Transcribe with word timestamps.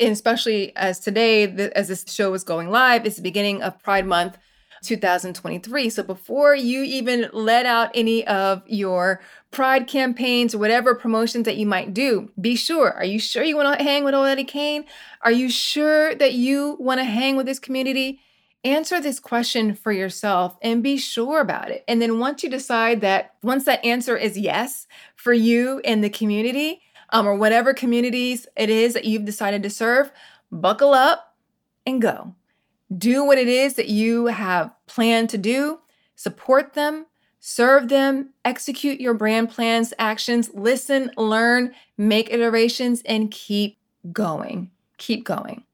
and 0.00 0.12
especially 0.12 0.74
as 0.76 1.00
today, 1.00 1.46
the, 1.46 1.76
as 1.76 1.88
this 1.88 2.04
show 2.08 2.32
is 2.34 2.44
going 2.44 2.70
live, 2.70 3.04
it's 3.06 3.16
the 3.16 3.22
beginning 3.22 3.62
of 3.62 3.82
Pride 3.82 4.06
Month 4.06 4.38
2023. 4.82 5.90
So 5.90 6.02
before 6.02 6.54
you 6.54 6.82
even 6.82 7.28
let 7.32 7.66
out 7.66 7.90
any 7.94 8.26
of 8.26 8.62
your 8.66 9.20
pride 9.50 9.86
campaigns 9.86 10.54
or 10.54 10.58
whatever 10.58 10.94
promotions 10.94 11.44
that 11.46 11.56
you 11.56 11.66
might 11.66 11.94
do, 11.94 12.30
be 12.40 12.54
sure. 12.54 12.92
Are 12.92 13.04
you 13.04 13.18
sure 13.18 13.42
you 13.42 13.56
want 13.56 13.78
to 13.78 13.84
hang 13.84 14.04
with 14.04 14.14
old 14.14 14.28
Eddie 14.28 14.44
Kane? 14.44 14.84
Are 15.22 15.32
you 15.32 15.50
sure 15.50 16.14
that 16.14 16.34
you 16.34 16.76
want 16.78 17.00
to 17.00 17.04
hang 17.04 17.36
with 17.36 17.46
this 17.46 17.58
community? 17.58 18.20
Answer 18.64 19.00
this 19.00 19.20
question 19.20 19.74
for 19.74 19.92
yourself 19.92 20.56
and 20.62 20.82
be 20.82 20.96
sure 20.96 21.40
about 21.40 21.70
it. 21.70 21.84
And 21.88 22.02
then 22.02 22.18
once 22.18 22.42
you 22.42 22.50
decide 22.50 23.00
that, 23.00 23.34
once 23.42 23.64
that 23.64 23.84
answer 23.84 24.16
is 24.16 24.36
yes 24.36 24.86
for 25.16 25.32
you 25.32 25.80
and 25.84 26.02
the 26.02 26.10
community, 26.10 26.82
um, 27.10 27.26
or 27.26 27.34
whatever 27.34 27.74
communities 27.74 28.46
it 28.56 28.70
is 28.70 28.94
that 28.94 29.04
you've 29.04 29.24
decided 29.24 29.62
to 29.62 29.70
serve, 29.70 30.10
buckle 30.50 30.94
up 30.94 31.36
and 31.86 32.02
go. 32.02 32.34
Do 32.96 33.24
what 33.24 33.38
it 33.38 33.48
is 33.48 33.74
that 33.74 33.88
you 33.88 34.26
have 34.26 34.70
planned 34.86 35.30
to 35.30 35.38
do, 35.38 35.80
support 36.14 36.74
them, 36.74 37.06
serve 37.40 37.88
them, 37.88 38.30
execute 38.44 39.00
your 39.00 39.14
brand 39.14 39.50
plans, 39.50 39.92
actions, 39.98 40.50
listen, 40.54 41.10
learn, 41.16 41.74
make 41.96 42.32
iterations, 42.32 43.02
and 43.04 43.30
keep 43.30 43.78
going. 44.12 44.70
Keep 44.96 45.24
going. 45.24 45.64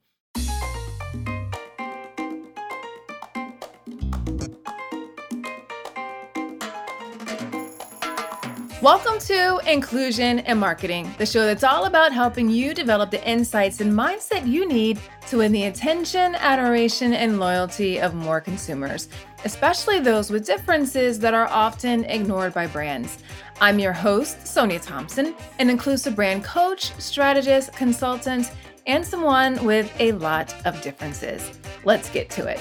Welcome 8.85 9.19
to 9.21 9.63
Inclusion 9.67 10.41
and 10.41 10.61
Marketing, 10.61 11.11
the 11.17 11.25
show 11.25 11.47
that's 11.47 11.65
all 11.65 11.87
about 11.87 12.13
helping 12.13 12.51
you 12.51 12.75
develop 12.75 13.11
the 13.11 13.27
insights 13.27 13.81
and 13.81 13.91
mindset 13.91 14.47
you 14.47 14.69
need 14.69 15.01
to 15.29 15.39
win 15.39 15.53
the 15.53 15.65
attention, 15.65 16.35
adoration, 16.35 17.15
and 17.15 17.41
loyalty 17.41 17.99
of 17.99 18.15
more 18.15 18.43
consumers, 18.43 19.09
especially 19.47 20.01
those 20.01 20.31
with 20.31 20.45
differences 20.45 21.19
that 21.21 21.33
are 21.33 21.47
often 21.47 22.05
ignored 22.05 22.53
by 22.53 22.67
brands. 22.67 23.23
I'm 23.59 23.79
your 23.79 23.95
host, 23.95 24.47
Sonia 24.47 24.81
Thompson, 24.81 25.35
an 25.59 25.71
inclusive 25.71 26.15
brand 26.15 26.45
coach, 26.45 26.93
strategist, 27.01 27.73
consultant, 27.73 28.53
and 28.87 29.03
someone 29.03 29.65
with 29.65 29.91
a 29.99 30.13
lot 30.13 30.55
of 30.67 30.83
differences. 30.83 31.59
Let's 31.87 32.11
get 32.11 32.29
to 32.33 32.47
it. 32.49 32.61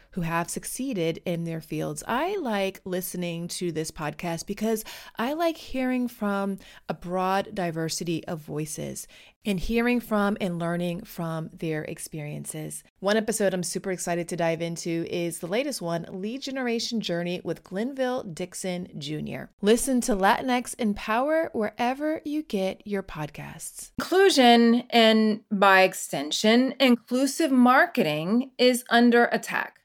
who 0.11 0.21
have 0.21 0.49
succeeded 0.49 1.21
in 1.25 1.43
their 1.43 1.61
fields. 1.61 2.03
I 2.07 2.37
like 2.37 2.81
listening 2.85 3.47
to 3.49 3.71
this 3.71 3.91
podcast 3.91 4.45
because 4.45 4.83
I 5.17 5.33
like 5.33 5.57
hearing 5.57 6.07
from 6.07 6.57
a 6.89 6.93
broad 6.93 7.53
diversity 7.53 8.25
of 8.27 8.39
voices 8.39 9.07
and 9.45 9.59
hearing 9.59 9.99
from 9.99 10.37
and 10.39 10.59
learning 10.59 11.03
from 11.03 11.49
their 11.51 11.83
experiences. 11.83 12.83
One 12.99 13.17
episode 13.17 13.53
I'm 13.53 13.63
super 13.63 13.91
excited 13.91 14.27
to 14.29 14.35
dive 14.35 14.61
into 14.61 15.05
is 15.09 15.39
the 15.39 15.47
latest 15.47 15.81
one 15.81 16.05
Lead 16.09 16.41
Generation 16.41 17.01
Journey 17.01 17.41
with 17.43 17.63
Glenville 17.63 18.23
Dixon 18.23 18.87
Jr. 18.97 19.45
Listen 19.61 20.01
to 20.01 20.15
Latinx 20.15 20.75
in 20.75 20.93
Power 20.93 21.49
wherever 21.53 22.21
you 22.23 22.43
get 22.43 22.85
your 22.85 23.03
podcasts. 23.03 23.91
Inclusion, 23.97 24.83
and 24.89 25.41
by 25.51 25.81
extension, 25.81 26.75
inclusive 26.79 27.51
marketing, 27.51 28.51
is 28.57 28.83
under 28.89 29.25
attack. 29.25 29.80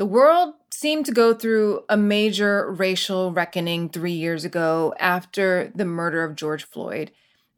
The 0.00 0.06
world 0.06 0.54
seemed 0.70 1.04
to 1.04 1.12
go 1.12 1.34
through 1.34 1.84
a 1.90 1.96
major 1.98 2.72
racial 2.72 3.32
reckoning 3.32 3.90
three 3.90 4.14
years 4.14 4.46
ago 4.46 4.94
after 4.98 5.70
the 5.74 5.84
murder 5.84 6.24
of 6.24 6.36
George 6.36 6.64
Floyd. 6.64 7.10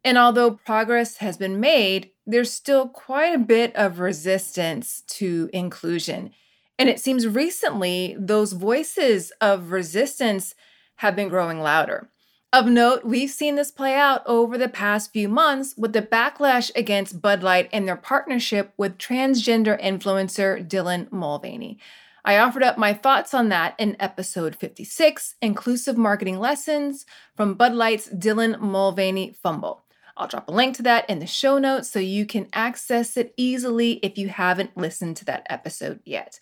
And 0.03 0.17
although 0.17 0.51
progress 0.51 1.19
has 1.19 1.37
been 1.37 1.61
made, 1.61 2.09
there's 2.27 2.51
still 2.51 2.89
quite 2.89 3.33
a 3.33 3.37
bit 3.37 3.73
of 3.77 4.01
resistance 4.01 5.03
to 5.07 5.49
inclusion. 5.53 6.31
And 6.77 6.89
it 6.89 6.99
seems 6.99 7.25
recently 7.25 8.17
those 8.19 8.51
voices 8.51 9.31
of 9.39 9.71
resistance 9.71 10.53
have 10.97 11.15
been 11.15 11.29
growing 11.29 11.61
louder. 11.61 12.09
Of 12.51 12.65
note, 12.65 13.05
we've 13.05 13.31
seen 13.31 13.55
this 13.55 13.71
play 13.71 13.95
out 13.95 14.21
over 14.25 14.57
the 14.57 14.67
past 14.67 15.13
few 15.13 15.29
months 15.29 15.75
with 15.77 15.93
the 15.93 16.01
backlash 16.01 16.71
against 16.75 17.21
Bud 17.21 17.41
Light 17.41 17.69
and 17.71 17.87
their 17.87 17.95
partnership 17.95 18.73
with 18.75 18.97
transgender 18.97 19.81
influencer 19.81 20.67
Dylan 20.67 21.09
Mulvaney. 21.09 21.79
I 22.25 22.37
offered 22.37 22.63
up 22.63 22.77
my 22.77 22.93
thoughts 22.93 23.33
on 23.33 23.49
that 23.49 23.75
in 23.77 23.97
episode 23.99 24.55
56 24.55 25.35
Inclusive 25.41 25.97
Marketing 25.97 26.39
Lessons 26.39 27.05
from 27.35 27.55
Bud 27.55 27.73
Light's 27.73 28.07
Dylan 28.07 28.61
Mulvaney 28.61 29.35
Fumble. 29.43 29.83
I'll 30.15 30.29
drop 30.29 30.47
a 30.47 30.53
link 30.53 30.77
to 30.77 30.83
that 30.83 31.09
in 31.09 31.19
the 31.19 31.27
show 31.27 31.57
notes 31.57 31.89
so 31.89 31.99
you 31.99 32.25
can 32.25 32.47
access 32.53 33.17
it 33.17 33.33
easily 33.35 33.93
if 34.03 34.17
you 34.17 34.29
haven't 34.29 34.77
listened 34.77 35.17
to 35.17 35.25
that 35.25 35.45
episode 35.49 35.99
yet. 36.05 36.39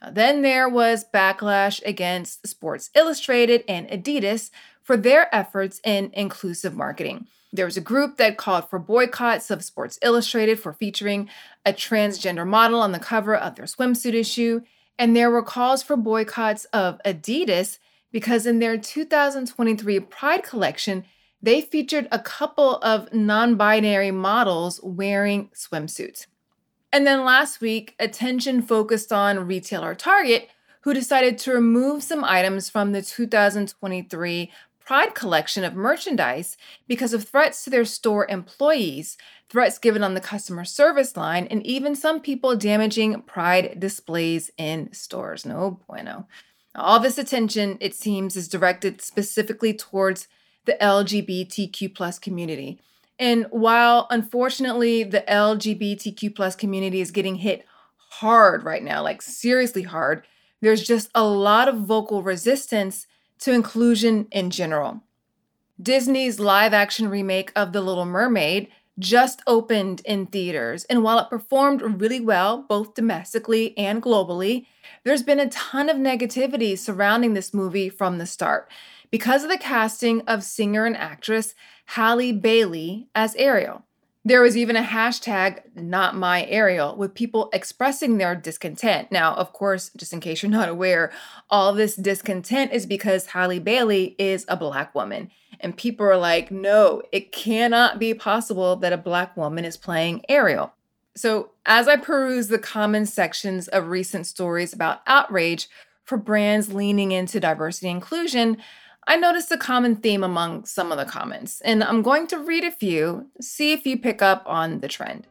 Now, 0.00 0.12
then 0.12 0.40
there 0.40 0.66
was 0.66 1.04
backlash 1.12 1.84
against 1.84 2.46
Sports 2.46 2.88
Illustrated 2.94 3.64
and 3.68 3.86
Adidas 3.88 4.50
for 4.82 4.96
their 4.96 5.34
efforts 5.34 5.78
in 5.84 6.10
inclusive 6.14 6.74
marketing. 6.74 7.26
There 7.52 7.66
was 7.66 7.76
a 7.76 7.82
group 7.82 8.16
that 8.16 8.38
called 8.38 8.70
for 8.70 8.78
boycotts 8.78 9.50
of 9.50 9.62
Sports 9.62 9.98
Illustrated 10.00 10.58
for 10.58 10.72
featuring 10.72 11.28
a 11.66 11.74
transgender 11.74 12.46
model 12.46 12.80
on 12.80 12.92
the 12.92 12.98
cover 12.98 13.34
of 13.34 13.56
their 13.56 13.66
swimsuit 13.66 14.14
issue 14.14 14.62
and 14.98 15.14
there 15.14 15.30
were 15.30 15.42
calls 15.42 15.82
for 15.82 15.96
boycotts 15.96 16.64
of 16.66 17.00
Adidas 17.04 17.78
because 18.10 18.46
in 18.46 18.58
their 18.58 18.76
2023 18.76 20.00
Pride 20.00 20.42
collection, 20.42 21.04
they 21.40 21.60
featured 21.60 22.08
a 22.10 22.18
couple 22.18 22.76
of 22.78 23.12
non 23.12 23.54
binary 23.54 24.10
models 24.10 24.80
wearing 24.82 25.50
swimsuits. 25.54 26.26
And 26.92 27.06
then 27.06 27.24
last 27.24 27.60
week, 27.60 27.94
attention 27.98 28.62
focused 28.62 29.12
on 29.12 29.46
retailer 29.46 29.94
Target, 29.94 30.48
who 30.80 30.94
decided 30.94 31.38
to 31.38 31.52
remove 31.52 32.02
some 32.02 32.24
items 32.24 32.70
from 32.70 32.92
the 32.92 33.02
2023 33.02 34.50
Pride 34.80 35.14
collection 35.14 35.64
of 35.64 35.74
merchandise 35.74 36.56
because 36.86 37.12
of 37.12 37.28
threats 37.28 37.62
to 37.62 37.68
their 37.68 37.84
store 37.84 38.26
employees, 38.26 39.18
threats 39.48 39.78
given 39.78 40.02
on 40.02 40.14
the 40.14 40.20
customer 40.20 40.64
service 40.64 41.16
line, 41.16 41.46
and 41.46 41.66
even 41.66 41.94
some 41.94 42.20
people 42.20 42.56
damaging 42.56 43.22
Pride 43.22 43.78
displays 43.78 44.50
in 44.58 44.92
stores. 44.92 45.46
No 45.46 45.80
bueno. 45.86 46.26
All 46.74 47.00
this 47.00 47.18
attention, 47.18 47.78
it 47.80 47.94
seems, 47.94 48.36
is 48.36 48.48
directed 48.48 49.00
specifically 49.00 49.74
towards 49.74 50.28
the 50.64 50.76
LGBTQ 50.80 51.94
plus 51.94 52.18
community. 52.18 52.80
And 53.18 53.46
while 53.50 54.06
unfortunately 54.10 55.02
the 55.02 55.24
LGBTQ 55.28 56.36
plus 56.36 56.54
community 56.54 57.00
is 57.00 57.10
getting 57.10 57.36
hit 57.36 57.64
hard 58.10 58.62
right 58.64 58.82
now, 58.82 59.02
like 59.02 59.22
seriously 59.22 59.82
hard, 59.82 60.24
there's 60.60 60.86
just 60.86 61.10
a 61.14 61.24
lot 61.24 61.68
of 61.68 61.78
vocal 61.78 62.22
resistance 62.22 63.06
to 63.40 63.52
inclusion 63.52 64.28
in 64.30 64.50
general. 64.50 65.02
Disney's 65.80 66.38
live 66.38 66.72
action 66.72 67.08
remake 67.08 67.52
of 67.56 67.72
The 67.72 67.80
Little 67.80 68.04
Mermaid 68.04 68.68
just 68.98 69.42
opened 69.46 70.02
in 70.04 70.26
theaters, 70.26 70.84
and 70.84 71.02
while 71.02 71.18
it 71.18 71.30
performed 71.30 72.00
really 72.00 72.20
well, 72.20 72.64
both 72.68 72.94
domestically 72.94 73.76
and 73.78 74.02
globally, 74.02 74.66
there's 75.04 75.22
been 75.22 75.40
a 75.40 75.48
ton 75.50 75.88
of 75.88 75.96
negativity 75.96 76.76
surrounding 76.76 77.34
this 77.34 77.54
movie 77.54 77.88
from 77.88 78.18
the 78.18 78.26
start 78.26 78.70
because 79.10 79.44
of 79.44 79.50
the 79.50 79.58
casting 79.58 80.20
of 80.22 80.42
singer 80.42 80.84
and 80.84 80.96
actress 80.96 81.54
Halle 81.86 82.32
Bailey 82.32 83.08
as 83.14 83.34
Ariel. 83.36 83.84
There 84.24 84.42
was 84.42 84.58
even 84.58 84.76
a 84.76 84.82
hashtag, 84.82 85.60
not 85.74 86.14
my 86.14 86.44
Ariel, 86.46 86.94
with 86.96 87.14
people 87.14 87.48
expressing 87.52 88.18
their 88.18 88.34
discontent. 88.34 89.10
Now, 89.10 89.34
of 89.34 89.54
course, 89.54 89.90
just 89.96 90.12
in 90.12 90.20
case 90.20 90.42
you're 90.42 90.50
not 90.50 90.68
aware, 90.68 91.12
all 91.48 91.72
this 91.72 91.96
discontent 91.96 92.72
is 92.72 92.84
because 92.84 93.26
Halle 93.26 93.58
Bailey 93.58 94.16
is 94.18 94.44
a 94.48 94.56
black 94.56 94.94
woman. 94.94 95.30
And 95.60 95.76
people 95.76 96.06
are 96.06 96.16
like, 96.16 96.50
no, 96.50 97.02
it 97.12 97.32
cannot 97.32 97.98
be 97.98 98.14
possible 98.14 98.76
that 98.76 98.92
a 98.92 98.98
black 98.98 99.36
woman 99.36 99.64
is 99.64 99.76
playing 99.76 100.24
Ariel. 100.28 100.72
So, 101.16 101.50
as 101.66 101.88
I 101.88 101.96
peruse 101.96 102.46
the 102.48 102.60
common 102.60 103.04
sections 103.04 103.66
of 103.66 103.88
recent 103.88 104.26
stories 104.26 104.72
about 104.72 105.00
outrage 105.06 105.68
for 106.04 106.16
brands 106.16 106.72
leaning 106.72 107.10
into 107.10 107.40
diversity 107.40 107.88
and 107.88 107.96
inclusion, 107.96 108.58
I 109.08 109.16
noticed 109.16 109.50
a 109.50 109.56
common 109.56 109.96
theme 109.96 110.22
among 110.22 110.66
some 110.66 110.92
of 110.92 110.98
the 110.98 111.04
comments, 111.04 111.60
and 111.62 111.82
I'm 111.82 112.02
going 112.02 112.26
to 112.28 112.38
read 112.38 112.62
a 112.62 112.70
few, 112.70 113.26
see 113.40 113.72
if 113.72 113.86
you 113.86 113.98
pick 113.98 114.22
up 114.22 114.42
on 114.46 114.80
the 114.80 114.86
trend. 114.86 115.26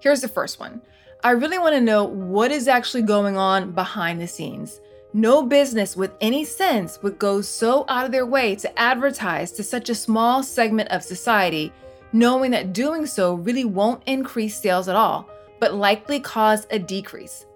Here's 0.00 0.20
the 0.20 0.28
first 0.28 0.60
one 0.60 0.82
I 1.22 1.30
really 1.30 1.58
want 1.58 1.74
to 1.74 1.80
know 1.80 2.04
what 2.04 2.50
is 2.50 2.68
actually 2.68 3.02
going 3.02 3.38
on 3.38 3.72
behind 3.72 4.20
the 4.20 4.26
scenes. 4.26 4.78
No 5.16 5.44
business 5.44 5.96
with 5.96 6.10
any 6.20 6.44
sense 6.44 7.00
would 7.00 7.20
go 7.20 7.40
so 7.40 7.84
out 7.88 8.04
of 8.04 8.10
their 8.10 8.26
way 8.26 8.56
to 8.56 8.78
advertise 8.78 9.52
to 9.52 9.62
such 9.62 9.88
a 9.88 9.94
small 9.94 10.42
segment 10.42 10.88
of 10.90 11.04
society, 11.04 11.72
knowing 12.12 12.50
that 12.50 12.72
doing 12.72 13.06
so 13.06 13.34
really 13.34 13.64
won't 13.64 14.02
increase 14.06 14.60
sales 14.60 14.88
at 14.88 14.96
all, 14.96 15.28
but 15.60 15.72
likely 15.72 16.18
cause 16.18 16.66
a 16.70 16.80
decrease. 16.80 17.46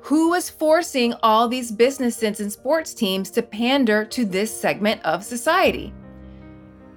Who 0.00 0.32
is 0.32 0.48
forcing 0.48 1.12
all 1.22 1.46
these 1.46 1.70
businesses 1.70 2.40
and 2.40 2.50
sports 2.50 2.94
teams 2.94 3.30
to 3.32 3.42
pander 3.42 4.06
to 4.06 4.24
this 4.24 4.58
segment 4.58 5.02
of 5.02 5.22
society? 5.24 5.92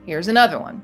Here's 0.05 0.29
another 0.29 0.57
one. 0.57 0.81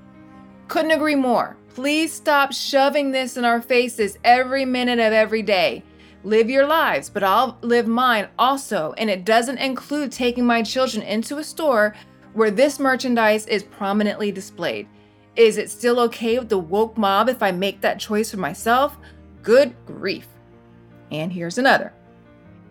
Couldn't 0.67 0.91
agree 0.91 1.15
more. 1.15 1.55
Please 1.73 2.11
stop 2.11 2.51
shoving 2.51 3.11
this 3.11 3.37
in 3.37 3.45
our 3.45 3.61
faces 3.61 4.17
every 4.25 4.65
minute 4.65 4.99
of 4.99 5.13
every 5.13 5.43
day. 5.43 5.81
Live 6.25 6.49
your 6.49 6.65
lives, 6.65 7.09
but 7.09 7.23
I'll 7.23 7.57
live 7.61 7.85
mine 7.85 8.29
also. 8.39 8.93
And 8.97 9.09
it 9.09 9.25
doesn't 9.25 9.57
include 9.57 10.11
taking 10.11 10.45
my 10.45 10.63
children 10.63 11.03
into 11.03 11.37
a 11.37 11.43
store 11.43 11.95
where 12.33 12.51
this 12.51 12.79
merchandise 12.79 13.45
is 13.47 13.63
prominently 13.63 14.31
displayed. 14.31 14.87
Is 15.35 15.57
it 15.57 15.69
still 15.69 15.99
okay 16.01 16.39
with 16.39 16.49
the 16.49 16.57
woke 16.57 16.97
mob 16.97 17.27
if 17.27 17.43
I 17.43 17.51
make 17.51 17.81
that 17.81 17.99
choice 17.99 18.31
for 18.31 18.37
myself? 18.37 18.97
Good 19.41 19.75
grief. 19.85 20.27
And 21.11 21.31
here's 21.31 21.57
another. 21.57 21.93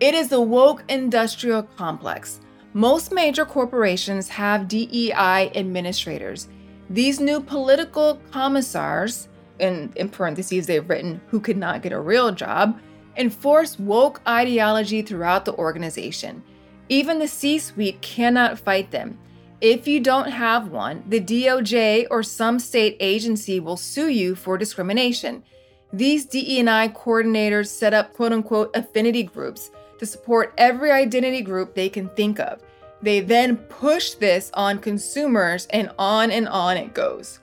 It 0.00 0.14
is 0.14 0.28
the 0.28 0.40
woke 0.40 0.82
industrial 0.88 1.62
complex. 1.62 2.40
Most 2.72 3.12
major 3.12 3.44
corporations 3.44 4.28
have 4.28 4.66
DEI 4.66 5.52
administrators. 5.54 6.48
These 6.88 7.20
new 7.20 7.40
political 7.40 8.20
commissars, 8.30 9.28
and 9.60 9.94
in 9.96 10.08
parentheses 10.08 10.66
they've 10.66 10.88
written, 10.88 11.20
who 11.28 11.38
could 11.38 11.58
not 11.58 11.82
get 11.82 11.92
a 11.92 12.00
real 12.00 12.32
job, 12.32 12.80
enforce 13.16 13.78
woke 13.78 14.20
ideology 14.26 15.02
throughout 15.02 15.44
the 15.44 15.54
organization. 15.54 16.42
Even 16.88 17.18
the 17.18 17.28
C 17.28 17.58
suite 17.58 18.00
cannot 18.00 18.58
fight 18.58 18.90
them. 18.90 19.18
If 19.60 19.86
you 19.86 20.00
don't 20.00 20.28
have 20.28 20.72
one, 20.72 21.04
the 21.06 21.20
DOJ 21.20 22.08
or 22.10 22.22
some 22.22 22.58
state 22.58 22.96
agency 22.98 23.60
will 23.60 23.76
sue 23.76 24.08
you 24.08 24.34
for 24.34 24.58
discrimination. 24.58 25.44
These 25.92 26.26
DE&I 26.26 26.88
coordinators 26.88 27.68
set 27.68 27.94
up 27.94 28.12
quote 28.12 28.32
unquote 28.32 28.74
affinity 28.74 29.22
groups 29.22 29.70
to 29.98 30.06
support 30.06 30.52
every 30.58 30.90
identity 30.90 31.42
group 31.42 31.74
they 31.74 31.88
can 31.88 32.08
think 32.10 32.40
of. 32.40 32.60
They 33.02 33.20
then 33.20 33.56
push 33.56 34.14
this 34.14 34.50
on 34.54 34.78
consumers, 34.78 35.66
and 35.66 35.90
on 35.98 36.30
and 36.30 36.48
on 36.48 36.76
it 36.76 36.94
goes. 36.94 37.40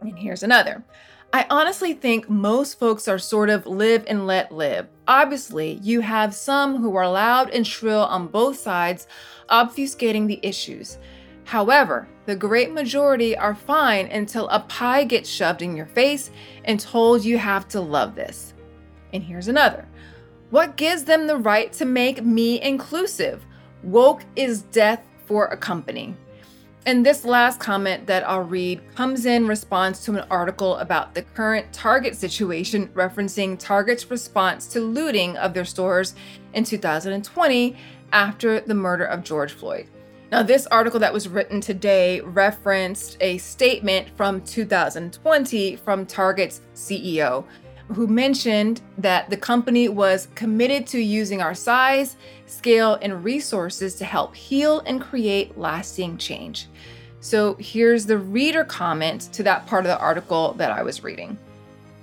And 0.00 0.18
here's 0.18 0.42
another. 0.42 0.84
I 1.34 1.46
honestly 1.50 1.94
think 1.94 2.30
most 2.30 2.78
folks 2.78 3.08
are 3.08 3.18
sort 3.18 3.50
of 3.50 3.66
live 3.66 4.04
and 4.06 4.24
let 4.24 4.52
live. 4.52 4.86
Obviously, 5.08 5.80
you 5.82 6.00
have 6.00 6.32
some 6.32 6.76
who 6.76 6.94
are 6.94 7.10
loud 7.10 7.50
and 7.50 7.66
shrill 7.66 8.02
on 8.02 8.28
both 8.28 8.56
sides, 8.56 9.08
obfuscating 9.50 10.28
the 10.28 10.38
issues. 10.44 10.96
However, 11.42 12.06
the 12.26 12.36
great 12.36 12.70
majority 12.70 13.36
are 13.36 13.56
fine 13.56 14.06
until 14.06 14.48
a 14.48 14.60
pie 14.60 15.02
gets 15.02 15.28
shoved 15.28 15.60
in 15.60 15.76
your 15.76 15.86
face 15.86 16.30
and 16.66 16.78
told 16.78 17.24
you 17.24 17.36
have 17.36 17.66
to 17.70 17.80
love 17.80 18.14
this. 18.14 18.54
And 19.12 19.20
here's 19.20 19.48
another. 19.48 19.88
What 20.50 20.76
gives 20.76 21.02
them 21.02 21.26
the 21.26 21.38
right 21.38 21.72
to 21.72 21.84
make 21.84 22.24
me 22.24 22.62
inclusive? 22.62 23.44
Woke 23.82 24.22
is 24.36 24.62
death 24.62 25.04
for 25.26 25.46
a 25.46 25.56
company. 25.56 26.14
And 26.86 27.04
this 27.04 27.24
last 27.24 27.60
comment 27.60 28.06
that 28.08 28.28
I'll 28.28 28.42
read 28.42 28.82
comes 28.94 29.24
in 29.24 29.48
response 29.48 30.04
to 30.04 30.12
an 30.18 30.26
article 30.30 30.76
about 30.76 31.14
the 31.14 31.22
current 31.22 31.72
Target 31.72 32.14
situation, 32.14 32.88
referencing 32.88 33.58
Target's 33.58 34.10
response 34.10 34.66
to 34.68 34.80
looting 34.80 35.34
of 35.38 35.54
their 35.54 35.64
stores 35.64 36.14
in 36.52 36.62
2020 36.62 37.74
after 38.12 38.60
the 38.60 38.74
murder 38.74 39.04
of 39.06 39.24
George 39.24 39.54
Floyd. 39.54 39.88
Now, 40.30 40.42
this 40.42 40.66
article 40.66 41.00
that 41.00 41.12
was 41.12 41.26
written 41.26 41.62
today 41.62 42.20
referenced 42.20 43.16
a 43.22 43.38
statement 43.38 44.10
from 44.14 44.42
2020 44.42 45.76
from 45.76 46.04
Target's 46.04 46.60
CEO, 46.74 47.46
who 47.88 48.06
mentioned 48.06 48.82
that 48.98 49.30
the 49.30 49.36
company 49.38 49.88
was 49.88 50.28
committed 50.34 50.86
to 50.88 51.00
using 51.00 51.40
our 51.40 51.54
size, 51.54 52.16
scale, 52.56 52.98
and 53.02 53.24
resources 53.24 53.94
to 53.96 54.04
help 54.04 54.34
heal 54.34 54.80
and 54.80 55.00
create 55.00 55.58
lasting 55.58 56.18
change. 56.18 56.68
So 57.20 57.54
here's 57.58 58.06
the 58.06 58.18
reader 58.18 58.64
comment 58.64 59.32
to 59.32 59.42
that 59.44 59.66
part 59.66 59.84
of 59.84 59.88
the 59.88 59.98
article 59.98 60.52
that 60.54 60.70
I 60.70 60.82
was 60.82 61.02
reading. 61.02 61.38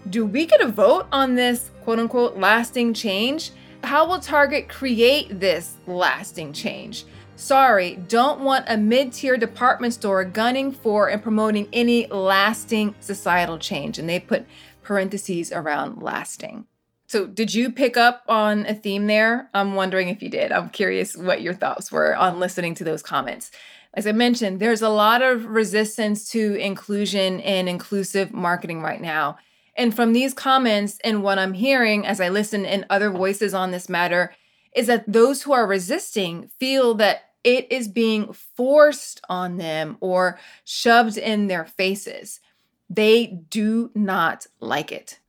Do 0.09 0.25
we 0.25 0.45
get 0.45 0.62
a 0.62 0.68
vote 0.68 1.07
on 1.12 1.36
this 1.36 1.69
quote 1.83 2.00
unquote 2.00 2.38
lasting 2.38 2.94
change? 2.94 3.51
How 3.83 4.07
will 4.07 4.19
Target 4.19 4.68
create 4.68 5.39
this 5.39 5.77
lasting 5.86 6.53
change? 6.53 7.06
Sorry, 7.36 7.95
don't 8.07 8.42
want 8.42 8.65
a 8.68 8.77
mid 8.77 9.13
tier 9.13 9.38
department 9.38 9.94
store 9.94 10.24
gunning 10.24 10.71
for 10.71 11.09
and 11.09 11.21
promoting 11.21 11.68
any 11.74 12.07
lasting 12.07 12.95
societal 13.00 13.57
change. 13.57 13.98
And 14.00 14.07
they 14.07 14.19
put 14.19 14.45
parentheses 14.83 15.51
around 15.51 16.01
lasting. 16.01 16.65
So, 17.12 17.28
did 17.28 17.54
you 17.54 17.74
pick 17.74 17.98
up 17.98 18.24
on 18.30 18.66
a 18.68 18.74
theme 18.74 19.08
there? 19.08 19.50
I'm 19.54 19.75
wondering 19.75 20.08
if 20.08 20.24
you 20.24 20.30
did. 20.30 20.54
I'm 20.54 20.69
curious 20.69 21.13
what 21.18 21.42
your 21.42 21.54
thoughts 21.54 21.92
were 21.92 22.16
on 22.16 22.40
listening 22.40 22.74
to 22.75 22.86
those 22.86 23.04
comments. 23.04 23.52
As 23.94 24.08
I 24.08 24.13
mentioned, 24.13 24.62
there's 24.62 24.81
a 24.81 24.88
lot 24.88 25.22
of 25.22 25.46
resistance 25.46 26.30
to 26.30 26.56
inclusion 26.56 27.42
and 27.42 27.68
inclusive 27.68 28.31
marketing 28.31 28.81
right 28.81 29.02
now. 29.02 29.38
And 29.75 29.94
from 29.94 30.13
these 30.13 30.34
comments 30.34 31.00
and 31.04 31.22
what 31.22 31.38
I'm 31.38 31.52
hearing 31.52 32.08
as 32.08 32.22
I 32.22 32.30
listen 32.30 32.63
in 32.63 32.86
other 32.90 33.10
voices 33.10 33.54
on 33.54 33.72
this 33.72 33.90
matter, 33.90 34.34
is 34.74 34.88
that 34.88 35.04
those 35.06 35.44
who 35.44 35.52
are 35.52 35.68
resisting 35.68 36.50
feel 36.62 36.94
that 36.94 37.24
it 37.44 37.69
is 37.69 37.90
being 37.90 38.31
forced 38.31 39.19
on 39.28 39.58
them 39.58 39.98
or 40.00 40.40
shoved 40.63 41.18
in 41.18 41.48
their 41.48 41.66
faces. 41.66 42.40
They 42.90 43.28
do 43.50 43.92
not 43.94 44.48
like 44.62 44.94
it. 44.94 45.19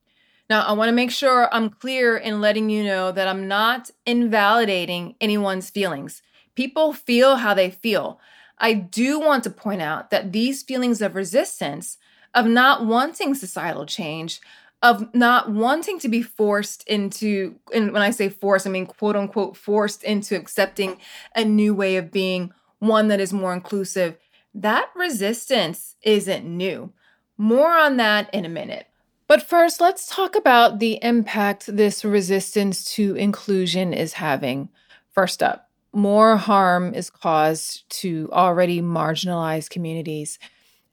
Now, 0.52 0.66
I 0.66 0.72
want 0.72 0.90
to 0.90 0.94
make 0.94 1.10
sure 1.10 1.48
I'm 1.50 1.70
clear 1.70 2.14
in 2.14 2.42
letting 2.42 2.68
you 2.68 2.84
know 2.84 3.10
that 3.10 3.26
I'm 3.26 3.48
not 3.48 3.90
invalidating 4.04 5.14
anyone's 5.18 5.70
feelings. 5.70 6.20
People 6.54 6.92
feel 6.92 7.36
how 7.36 7.54
they 7.54 7.70
feel. 7.70 8.20
I 8.58 8.74
do 8.74 9.18
want 9.18 9.44
to 9.44 9.50
point 9.50 9.80
out 9.80 10.10
that 10.10 10.30
these 10.30 10.62
feelings 10.62 11.00
of 11.00 11.14
resistance, 11.14 11.96
of 12.34 12.44
not 12.44 12.84
wanting 12.84 13.34
societal 13.34 13.86
change, 13.86 14.42
of 14.82 15.14
not 15.14 15.50
wanting 15.50 15.98
to 16.00 16.08
be 16.10 16.20
forced 16.20 16.86
into, 16.86 17.54
and 17.72 17.90
when 17.90 18.02
I 18.02 18.10
say 18.10 18.28
forced, 18.28 18.66
I 18.66 18.70
mean 18.70 18.84
quote 18.84 19.16
unquote 19.16 19.56
forced 19.56 20.04
into 20.04 20.36
accepting 20.36 20.98
a 21.34 21.46
new 21.46 21.72
way 21.72 21.96
of 21.96 22.12
being, 22.12 22.52
one 22.78 23.08
that 23.08 23.20
is 23.20 23.32
more 23.32 23.54
inclusive, 23.54 24.18
that 24.52 24.90
resistance 24.94 25.96
isn't 26.02 26.44
new. 26.44 26.92
More 27.38 27.72
on 27.72 27.96
that 27.96 28.28
in 28.34 28.44
a 28.44 28.50
minute. 28.50 28.86
But 29.32 29.40
first, 29.40 29.80
let's 29.80 30.06
talk 30.08 30.36
about 30.36 30.78
the 30.78 30.98
impact 31.00 31.64
this 31.74 32.04
resistance 32.04 32.84
to 32.96 33.16
inclusion 33.16 33.94
is 33.94 34.12
having. 34.12 34.68
First 35.08 35.42
up, 35.42 35.70
more 35.90 36.36
harm 36.36 36.92
is 36.92 37.08
caused 37.08 37.88
to 38.02 38.28
already 38.30 38.82
marginalized 38.82 39.70
communities. 39.70 40.38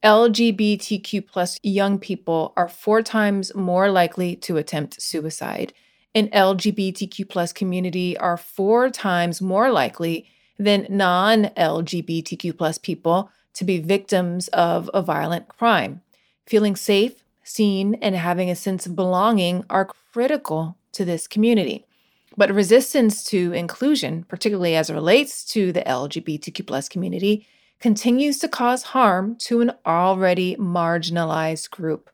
LGBTQ 0.06 1.28
plus 1.28 1.60
young 1.64 2.00
people 2.00 2.54
are 2.56 2.70
four 2.70 3.02
times 3.02 3.54
more 3.56 3.92
likely 3.92 4.38
to 4.38 4.56
attempt 4.56 5.02
suicide. 5.02 5.74
An 6.16 6.30
LGBTQ 6.30 7.28
plus 7.28 7.52
community 7.52 8.18
are 8.18 8.38
four 8.38 8.90
times 8.90 9.42
more 9.42 9.70
likely 9.70 10.30
than 10.58 10.88
non 10.90 11.48
LGBTQ 11.58 12.58
plus 12.58 12.78
people 12.78 13.32
to 13.56 13.66
be 13.66 13.80
victims 13.80 14.48
of 14.48 14.90
a 14.94 15.02
violent 15.02 15.50
crime. 15.50 16.04
Feeling 16.48 16.78
safe, 16.78 17.22
seen, 17.50 17.96
and 17.96 18.16
having 18.16 18.50
a 18.50 18.56
sense 18.56 18.86
of 18.86 18.96
belonging 18.96 19.66
are 19.70 19.90
critical 20.14 20.78
to 20.94 21.04
this 21.04 21.28
community. 21.28 21.86
But 22.38 22.54
resistance 22.54 23.24
to 23.26 23.52
inclusion, 23.54 24.24
particularly 24.24 24.76
as 24.76 24.90
it 24.90 24.94
relates 24.94 25.44
to 25.46 25.72
the 25.72 25.82
LGBTQ 25.82 26.66
plus 26.66 26.88
community, 26.88 27.48
continues 27.80 28.40
to 28.40 28.48
cause 28.48 28.84
harm 28.84 29.36
to 29.40 29.62
an 29.62 29.72
already 29.86 30.56
marginalized 30.58 31.70
group. 31.72 32.10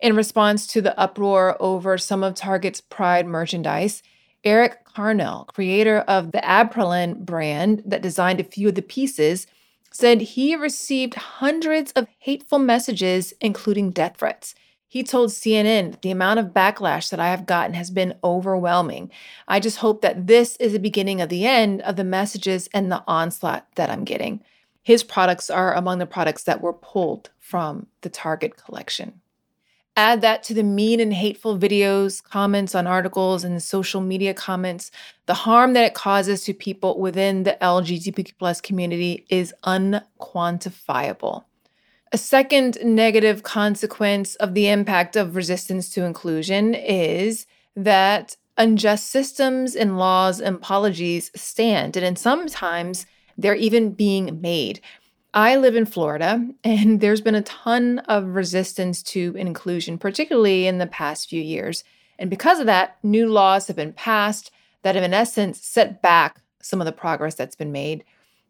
In 0.00 0.14
response 0.14 0.66
to 0.68 0.80
the 0.80 0.98
uproar 0.98 1.56
over 1.60 1.98
some 1.98 2.22
of 2.22 2.34
Target's 2.34 2.80
Pride 2.80 3.26
merchandise, 3.26 4.02
Erik 4.44 4.86
Carnell, 4.86 5.46
creator 5.48 5.98
of 6.00 6.32
the 6.32 6.38
Abprallen 6.38 7.18
brand 7.24 7.82
that 7.84 8.02
designed 8.02 8.38
a 8.38 8.44
few 8.44 8.68
of 8.68 8.74
the 8.76 8.82
pieces, 8.82 9.46
said 9.90 10.20
he 10.20 10.54
received 10.54 11.14
hundreds 11.14 11.92
of 11.92 12.06
hateful 12.18 12.58
messages, 12.58 13.32
including 13.40 13.90
death 13.90 14.16
threats. 14.18 14.54
He 14.96 15.02
told 15.02 15.28
CNN, 15.28 16.00
the 16.00 16.10
amount 16.10 16.40
of 16.40 16.54
backlash 16.54 17.10
that 17.10 17.20
I 17.20 17.28
have 17.28 17.44
gotten 17.44 17.74
has 17.74 17.90
been 17.90 18.14
overwhelming. 18.24 19.10
I 19.46 19.60
just 19.60 19.76
hope 19.76 20.00
that 20.00 20.26
this 20.26 20.56
is 20.56 20.72
the 20.72 20.78
beginning 20.78 21.20
of 21.20 21.28
the 21.28 21.44
end 21.44 21.82
of 21.82 21.96
the 21.96 22.02
messages 22.02 22.66
and 22.72 22.90
the 22.90 23.04
onslaught 23.06 23.66
that 23.74 23.90
I'm 23.90 24.04
getting. 24.04 24.40
His 24.82 25.04
products 25.04 25.50
are 25.50 25.74
among 25.74 25.98
the 25.98 26.06
products 26.06 26.44
that 26.44 26.62
were 26.62 26.72
pulled 26.72 27.28
from 27.38 27.88
the 28.00 28.08
Target 28.08 28.56
collection. 28.56 29.20
Add 29.96 30.22
that 30.22 30.42
to 30.44 30.54
the 30.54 30.62
mean 30.62 30.98
and 30.98 31.12
hateful 31.12 31.58
videos, 31.58 32.24
comments 32.24 32.74
on 32.74 32.86
articles, 32.86 33.44
and 33.44 33.62
social 33.62 34.00
media 34.00 34.32
comments. 34.32 34.90
The 35.26 35.34
harm 35.34 35.74
that 35.74 35.84
it 35.84 35.92
causes 35.92 36.42
to 36.44 36.54
people 36.54 36.98
within 36.98 37.42
the 37.42 37.58
LGBTQ 37.60 38.32
plus 38.38 38.62
community 38.62 39.26
is 39.28 39.52
unquantifiable. 39.62 41.44
A 42.16 42.18
second 42.18 42.78
negative 42.82 43.42
consequence 43.42 44.36
of 44.36 44.54
the 44.54 44.68
impact 44.68 45.16
of 45.16 45.36
resistance 45.36 45.90
to 45.90 46.04
inclusion 46.04 46.74
is 46.74 47.46
that 47.76 48.38
unjust 48.56 49.10
systems 49.10 49.76
and 49.76 49.98
laws 49.98 50.40
and 50.40 50.58
policies 50.58 51.30
stand, 51.36 51.94
and 51.94 52.06
in 52.06 52.16
sometimes 52.16 53.04
they're 53.36 53.54
even 53.54 53.92
being 53.92 54.40
made. 54.40 54.80
I 55.34 55.56
live 55.56 55.76
in 55.76 55.84
Florida, 55.84 56.42
and 56.64 57.02
there's 57.02 57.20
been 57.20 57.34
a 57.34 57.42
ton 57.42 57.98
of 58.08 58.34
resistance 58.34 59.02
to 59.12 59.34
inclusion, 59.36 59.98
particularly 59.98 60.66
in 60.66 60.78
the 60.78 60.86
past 60.86 61.28
few 61.28 61.42
years. 61.42 61.84
And 62.18 62.30
because 62.30 62.60
of 62.60 62.66
that, 62.66 62.96
new 63.02 63.28
laws 63.28 63.66
have 63.66 63.76
been 63.76 63.92
passed 63.92 64.50
that 64.84 64.94
have, 64.94 65.04
in 65.04 65.12
essence, 65.12 65.60
set 65.60 66.00
back 66.00 66.40
some 66.62 66.80
of 66.80 66.86
the 66.86 66.92
progress 66.92 67.34
that's 67.34 67.56
been 67.56 67.72
made. 67.72 68.04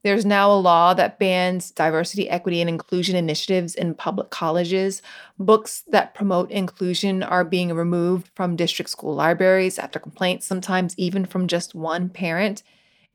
There's 0.06 0.25
now 0.25 0.52
a 0.52 0.54
law 0.54 0.94
that 0.94 1.18
bans 1.18 1.72
diversity, 1.72 2.30
equity, 2.30 2.60
and 2.60 2.70
inclusion 2.70 3.16
initiatives 3.16 3.75
in 3.75 3.96
public 3.96 4.30
colleges. 4.30 5.02
Books 5.36 5.82
that 5.88 6.14
promote 6.14 6.48
inclusion 6.52 7.25
are 7.25 7.44
being 7.44 7.75
removed 7.75 8.30
from 8.32 8.54
district 8.54 8.88
school 8.88 9.16
libraries 9.16 9.80
after 9.80 9.98
complaints, 9.98 10.46
sometimes 10.46 10.96
even 10.96 11.25
from 11.25 11.48
just 11.48 11.75
one 11.75 12.08
parent. 12.08 12.62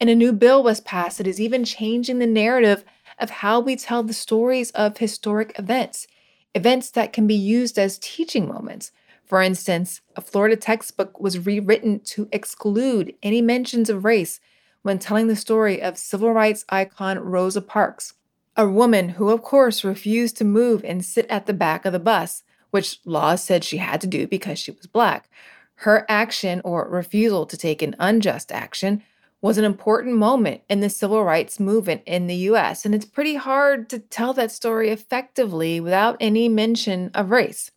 And 0.02 0.10
a 0.10 0.16
new 0.16 0.34
bill 0.34 0.64
was 0.64 0.82
passed 0.82 1.20
that 1.20 1.28
is 1.28 1.40
even 1.40 1.64
changing 1.64 2.20
the 2.20 2.28
narrative 2.28 2.84
of 3.18 3.30
how 3.30 3.62
we 3.62 3.78
tell 3.78 4.04
the 4.04 4.12
stories 4.12 4.72
of 4.72 4.98
historic 4.98 5.58
events, 5.58 6.08
events 6.54 6.92
that 6.92 7.14
can 7.14 7.26
be 7.26 7.36
used 7.36 7.80
as 7.80 8.00
teaching 8.00 8.50
moments. 8.50 8.92
For 9.24 9.42
instance, 9.42 10.02
a 10.18 10.22
Florida 10.22 10.58
textbook 10.58 11.22
was 11.22 11.46
rewritten 11.46 12.02
to 12.02 12.28
exclude 12.34 13.16
any 13.24 13.42
mentions 13.42 13.90
of 13.90 14.04
race 14.04 14.42
when 14.84 15.00
telling 15.00 15.28
the 15.28 15.36
story 15.36 15.82
of 15.82 15.98
civil 15.98 16.34
rights 16.34 16.66
icon 16.70 17.20
Rosa 17.20 17.62
Parks, 17.62 18.14
a 18.56 18.68
woman 18.68 19.10
who, 19.10 19.30
of 19.30 19.42
course, 19.42 19.84
refused 19.84 20.38
to 20.38 20.44
move 20.44 20.84
and 20.84 21.06
sit 21.06 21.26
at 21.30 21.46
the 21.46 21.54
back 21.54 21.86
of 21.86 21.94
the 21.94 22.00
bus, 22.00 22.44
which 22.72 23.00
laws 23.06 23.44
said 23.44 23.64
she 23.64 23.78
had 23.78 24.02
to 24.02 24.08
do 24.08 24.28
because 24.28 24.60
she 24.60 24.72
was 24.72 24.88
black. 24.88 25.30
Her 25.76 26.06
action 26.10 26.62
or 26.64 26.88
refusal 26.88 27.46
to 27.46 27.58
take 27.58 27.82
an 27.82 27.96
unjust 28.00 28.52
action 28.52 29.04
was 29.42 29.58
an 29.58 29.66
important 29.66 30.16
moment 30.16 30.62
in 30.70 30.80
the 30.82 30.90
civil 30.90 31.24
rights 31.24 31.60
movement 31.60 32.04
in 32.06 32.28
the 32.28 32.36
US, 32.36 32.86
and 32.86 32.94
it's 32.94 33.06
pretty 33.06 33.36
hard 33.36 33.90
to 33.90 34.00
tell 34.00 34.34
that 34.34 34.52
story 34.52 34.90
effectively 34.90 35.80
without 35.80 36.18
any 36.20 36.48
mention 36.48 37.10
of 37.14 37.32
race. 37.32 37.72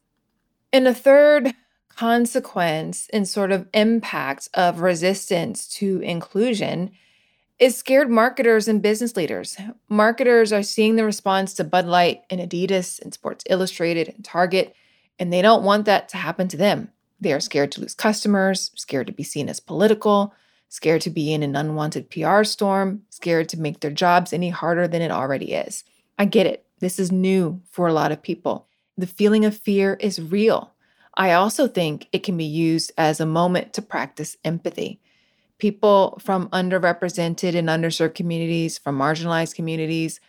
And 0.73 0.87
a 0.87 0.94
third 0.94 1.54
consequence 1.97 3.09
and 3.13 3.29
sort 3.29 3.53
of 3.53 3.69
impact 3.73 4.49
of 4.55 4.81
resistance 4.81 5.67
to 5.69 6.01
inclusion 6.01 6.91
is 7.59 7.77
scared 7.77 8.11
marketers 8.11 8.67
and 8.67 8.83
business 8.83 9.17
leaders. 9.17 9.57
Marketers 9.89 10.53
are 10.53 10.63
seeing 10.63 10.97
the 10.97 11.05
response 11.05 11.55
to 11.55 11.65
Bud 11.65 11.87
Light 11.87 12.23
and 12.29 12.41
Adidas 12.41 13.01
and 13.01 13.15
Sports 13.15 13.45
Illustrated 13.49 14.09
and 14.09 14.25
Target, 14.25 14.75
and 15.19 15.33
they 15.33 15.41
don't 15.41 15.63
want 15.63 15.85
that 15.87 16.09
to 16.11 16.17
happen 16.17 16.49
to 16.49 16.57
them. 16.57 16.91
They 17.21 17.33
are 17.33 17.41
scared 17.41 17.73
to 17.73 17.81
lose 17.81 17.95
customers, 17.95 18.71
scared 18.75 19.07
to 19.07 19.13
be 19.13 19.23
seen 19.23 19.49
as 19.49 19.61
political, 19.61 20.35
scared 20.69 21.01
to 21.03 21.11
be 21.11 21.33
in 21.33 21.43
an 21.43 21.55
unwanted 21.55 22.11
PR 22.11 22.43
storm, 22.43 23.03
scared 23.09 23.49
to 23.51 23.61
make 23.61 23.81
their 23.81 23.93
jobs 23.93 24.33
any 24.33 24.51
harder 24.51 24.89
than 24.89 25.01
it 25.01 25.13
already 25.13 25.53
is. 25.55 25.85
I 26.19 26.25
get 26.25 26.47
it. 26.47 26.67
This 26.81 26.99
is 26.99 27.13
new 27.13 27.63
for 27.71 27.87
a 27.87 27.93
lot 27.93 28.11
of 28.13 28.23
people. 28.23 28.67
The 28.99 29.07
feeling 29.07 29.45
of 29.45 29.57
fear 29.57 29.95
is 30.01 30.21
real. 30.21 30.74
I 31.16 31.33
also 31.33 31.68
think 31.68 32.09
it 32.12 32.23
can 32.23 32.37
be 32.37 32.44
used 32.44 32.92
as 32.99 33.21
a 33.21 33.26
moment 33.26 33.73
to 33.75 33.83
practice 33.83 34.37
empathy. 34.44 35.00
People 35.59 36.18
from 36.21 36.49
underrepresented 36.49 37.54
and 37.54 37.68
underserved 37.68 38.14
communities, 38.14 38.78
from 38.78 38.99
marginalized 38.99 39.54
communities, 39.54 40.21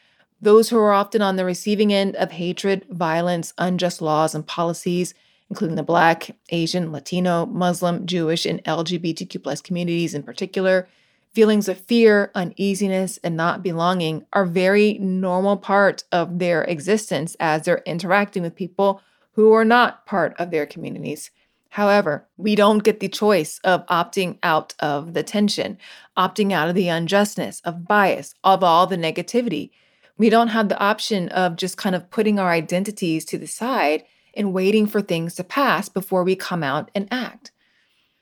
those 0.41 0.69
who 0.69 0.77
are 0.77 0.93
often 0.93 1.21
on 1.21 1.37
the 1.37 1.45
receiving 1.45 1.91
end 1.91 2.15
of 2.17 2.31
hatred, 2.31 2.85
violence, 2.89 3.53
unjust 3.57 4.01
laws, 4.01 4.35
and 4.35 4.45
policies 4.45 5.13
including 5.49 5.75
the 5.75 5.83
Black, 5.83 6.31
Asian, 6.49 6.91
Latino, 6.91 7.45
Muslim, 7.45 8.05
Jewish, 8.05 8.45
and 8.45 8.63
LGBTQ 8.63 9.43
plus 9.43 9.61
communities 9.61 10.13
in 10.13 10.23
particular, 10.23 10.87
feelings 11.33 11.67
of 11.67 11.77
fear, 11.77 12.31
uneasiness, 12.33 13.19
and 13.23 13.35
not 13.35 13.61
belonging 13.61 14.25
are 14.33 14.45
very 14.45 14.97
normal 14.99 15.57
part 15.57 16.03
of 16.11 16.39
their 16.39 16.63
existence 16.63 17.35
as 17.39 17.63
they're 17.63 17.83
interacting 17.85 18.41
with 18.41 18.55
people 18.55 19.01
who 19.35 19.51
are 19.53 19.65
not 19.65 20.05
part 20.05 20.33
of 20.39 20.49
their 20.49 20.65
communities. 20.65 21.29
However, 21.69 22.25
we 22.37 22.55
don't 22.55 22.85
get 22.85 23.01
the 23.01 23.09
choice 23.09 23.59
of 23.65 23.85
opting 23.87 24.37
out 24.41 24.73
of 24.79 25.13
the 25.13 25.23
tension, 25.23 25.77
opting 26.17 26.53
out 26.53 26.69
of 26.69 26.75
the 26.75 26.87
unjustness, 26.87 27.59
of 27.65 27.85
bias, 27.85 28.33
of 28.45 28.63
all 28.63 28.87
the 28.87 28.95
negativity. 28.95 29.71
We 30.17 30.29
don't 30.29 30.47
have 30.47 30.69
the 30.69 30.79
option 30.79 31.27
of 31.29 31.57
just 31.57 31.75
kind 31.75 31.93
of 31.93 32.09
putting 32.09 32.39
our 32.39 32.49
identities 32.49 33.25
to 33.25 33.37
the 33.37 33.47
side 33.47 34.05
and 34.33 34.53
waiting 34.53 34.87
for 34.87 35.01
things 35.01 35.35
to 35.35 35.43
pass 35.43 35.89
before 35.89 36.23
we 36.23 36.37
come 36.37 36.63
out 36.63 36.89
and 36.95 37.09
act. 37.11 37.51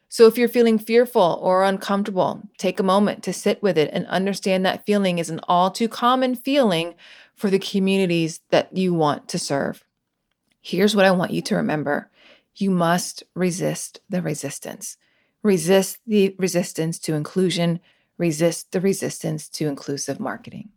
So, 0.10 0.26
if 0.26 0.38
you're 0.38 0.48
feeling 0.48 0.80
fearful 0.80 1.40
or 1.42 1.64
uncomfortable, 1.64 2.42
take 2.58 2.80
a 2.80 2.84
moment 2.84 3.24
to 3.24 3.34
sit 3.34 3.62
with 3.62 3.78
it 3.78 3.90
and 3.94 4.08
understand 4.08 4.66
that 4.66 4.86
feeling 4.86 5.20
is 5.20 5.30
an 5.30 5.40
all 5.48 5.70
too 5.70 5.88
common 5.88 6.36
feeling 6.36 6.96
for 7.36 7.52
the 7.52 7.60
communities 7.60 8.42
that 8.50 8.76
you 8.76 8.96
want 8.96 9.28
to 9.30 9.38
serve. 9.40 9.84
Here's 10.64 10.96
what 10.96 11.06
I 11.06 11.12
want 11.12 11.32
you 11.32 11.42
to 11.44 11.58
remember 11.58 12.10
you 12.56 12.72
must 12.72 13.24
resist 13.36 14.00
the 14.10 14.22
resistance. 14.22 14.96
Resist 15.44 16.00
the 16.08 16.36
resistance 16.40 16.98
to 17.00 17.16
inclusion, 17.16 17.82
resist 18.18 18.72
the 18.72 18.80
resistance 18.80 19.50
to 19.50 19.68
inclusive 19.68 20.22
marketing. 20.22 20.70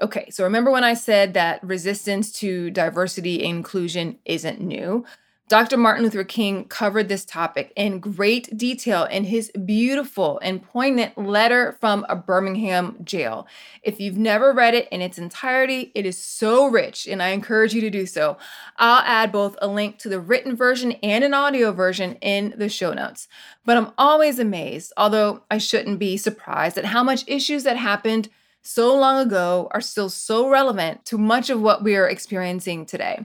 Okay, 0.00 0.30
so 0.30 0.44
remember 0.44 0.70
when 0.70 0.84
I 0.84 0.94
said 0.94 1.34
that 1.34 1.62
resistance 1.64 2.30
to 2.34 2.70
diversity 2.70 3.42
inclusion 3.42 4.18
isn't 4.24 4.60
new? 4.60 5.04
Dr. 5.48 5.78
Martin 5.78 6.04
Luther 6.04 6.24
King 6.24 6.66
covered 6.66 7.08
this 7.08 7.24
topic 7.24 7.72
in 7.74 8.00
great 8.00 8.54
detail 8.54 9.04
in 9.04 9.24
his 9.24 9.50
beautiful 9.64 10.38
and 10.42 10.62
poignant 10.62 11.16
letter 11.16 11.74
from 11.80 12.04
a 12.10 12.16
Birmingham 12.16 12.98
jail. 13.02 13.46
If 13.82 13.98
you've 13.98 14.18
never 14.18 14.52
read 14.52 14.74
it 14.74 14.88
in 14.92 15.00
its 15.00 15.16
entirety, 15.16 15.90
it 15.94 16.04
is 16.04 16.22
so 16.22 16.66
rich, 16.66 17.06
and 17.06 17.22
I 17.22 17.28
encourage 17.28 17.72
you 17.72 17.80
to 17.80 17.88
do 17.88 18.04
so. 18.04 18.36
I'll 18.76 19.02
add 19.06 19.32
both 19.32 19.56
a 19.62 19.68
link 19.68 19.96
to 20.00 20.10
the 20.10 20.20
written 20.20 20.54
version 20.54 20.92
and 21.02 21.24
an 21.24 21.32
audio 21.32 21.72
version 21.72 22.16
in 22.16 22.52
the 22.58 22.68
show 22.68 22.92
notes. 22.92 23.26
But 23.64 23.78
I'm 23.78 23.92
always 23.96 24.38
amazed, 24.38 24.92
although 24.98 25.44
I 25.50 25.56
shouldn't 25.56 25.98
be 25.98 26.18
surprised, 26.18 26.76
at 26.76 26.84
how 26.84 27.02
much 27.02 27.24
issues 27.26 27.62
that 27.62 27.78
happened 27.78 28.28
so 28.60 28.94
long 28.94 29.26
ago 29.26 29.68
are 29.70 29.80
still 29.80 30.10
so 30.10 30.46
relevant 30.50 31.06
to 31.06 31.16
much 31.16 31.48
of 31.48 31.62
what 31.62 31.82
we 31.82 31.96
are 31.96 32.06
experiencing 32.06 32.84
today. 32.84 33.24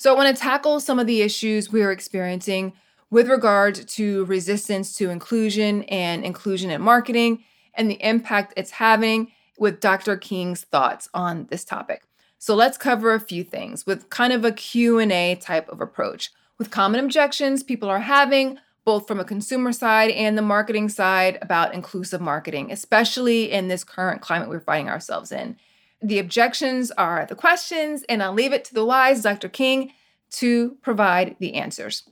So, 0.00 0.10
I 0.10 0.16
want 0.16 0.34
to 0.34 0.42
tackle 0.42 0.80
some 0.80 0.98
of 0.98 1.06
the 1.06 1.20
issues 1.20 1.70
we 1.70 1.82
are 1.82 1.92
experiencing 1.92 2.72
with 3.10 3.28
regard 3.28 3.74
to 3.74 4.24
resistance 4.24 4.96
to 4.96 5.10
inclusion 5.10 5.82
and 5.82 6.24
inclusion 6.24 6.70
in 6.70 6.80
marketing 6.80 7.44
and 7.74 7.90
the 7.90 8.02
impact 8.02 8.54
it's 8.56 8.70
having 8.70 9.30
with 9.58 9.78
Dr. 9.78 10.16
King's 10.16 10.62
thoughts 10.62 11.10
on 11.12 11.48
this 11.50 11.66
topic. 11.66 12.04
So 12.38 12.54
let's 12.54 12.78
cover 12.78 13.12
a 13.12 13.20
few 13.20 13.44
things 13.44 13.84
with 13.84 14.08
kind 14.08 14.32
of 14.32 14.42
a 14.42 14.52
Q&A 14.52 15.34
type 15.34 15.68
of 15.68 15.82
approach. 15.82 16.30
With 16.56 16.70
common 16.70 17.04
objections 17.04 17.62
people 17.62 17.90
are 17.90 18.00
having, 18.00 18.58
both 18.86 19.06
from 19.06 19.20
a 19.20 19.24
consumer 19.24 19.70
side 19.70 20.12
and 20.12 20.38
the 20.38 20.40
marketing 20.40 20.88
side 20.88 21.36
about 21.42 21.74
inclusive 21.74 22.22
marketing, 22.22 22.72
especially 22.72 23.52
in 23.52 23.68
this 23.68 23.84
current 23.84 24.22
climate 24.22 24.48
we're 24.48 24.60
finding 24.60 24.88
ourselves 24.88 25.30
in. 25.30 25.58
The 26.02 26.18
objections 26.18 26.90
are 26.92 27.26
the 27.26 27.34
questions, 27.34 28.04
and 28.08 28.22
I'll 28.22 28.32
leave 28.32 28.52
it 28.52 28.64
to 28.66 28.74
the 28.74 28.84
wise 28.84 29.22
Dr. 29.22 29.48
King 29.48 29.92
to 30.32 30.76
provide 30.82 31.36
the 31.40 31.54
answers. 31.54 32.04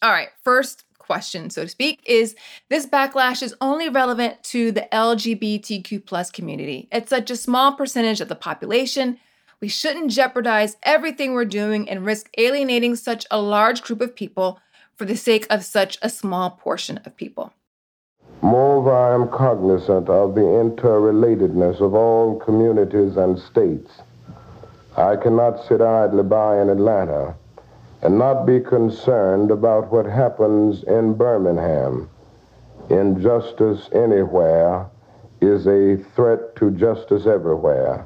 All 0.00 0.10
right, 0.10 0.28
first 0.42 0.84
question, 0.98 1.50
so 1.50 1.64
to 1.64 1.68
speak, 1.68 2.00
is 2.06 2.36
this 2.68 2.86
backlash 2.86 3.42
is 3.42 3.54
only 3.60 3.88
relevant 3.88 4.42
to 4.44 4.70
the 4.72 4.88
LGBTQ 4.92 6.06
plus 6.06 6.30
community. 6.30 6.88
It's 6.92 7.10
such 7.10 7.30
a 7.30 7.36
small 7.36 7.74
percentage 7.74 8.20
of 8.20 8.28
the 8.28 8.36
population. 8.36 9.18
We 9.60 9.68
shouldn't 9.68 10.10
jeopardize 10.10 10.76
everything 10.82 11.32
we're 11.32 11.44
doing 11.44 11.88
and 11.88 12.06
risk 12.06 12.30
alienating 12.38 12.96
such 12.96 13.26
a 13.30 13.40
large 13.40 13.82
group 13.82 14.00
of 14.00 14.14
people 14.14 14.60
for 14.94 15.04
the 15.04 15.16
sake 15.16 15.46
of 15.50 15.64
such 15.64 15.98
a 16.02 16.08
small 16.08 16.50
portion 16.50 16.98
of 16.98 17.16
people. 17.16 17.52
Moreover, 18.44 18.92
I 18.92 19.14
am 19.14 19.28
cognizant 19.28 20.08
of 20.08 20.34
the 20.34 20.40
interrelatedness 20.40 21.80
of 21.80 21.94
all 21.94 22.40
communities 22.40 23.16
and 23.16 23.38
states. 23.38 24.02
I 24.96 25.14
cannot 25.14 25.64
sit 25.64 25.80
idly 25.80 26.24
by 26.24 26.60
in 26.60 26.68
Atlanta 26.68 27.36
and 28.02 28.18
not 28.18 28.44
be 28.44 28.58
concerned 28.58 29.52
about 29.52 29.92
what 29.92 30.06
happens 30.06 30.82
in 30.82 31.14
Birmingham. 31.14 32.10
Injustice 32.90 33.88
anywhere 33.92 34.86
is 35.40 35.68
a 35.68 35.98
threat 36.16 36.56
to 36.56 36.72
justice 36.72 37.26
everywhere. 37.26 38.04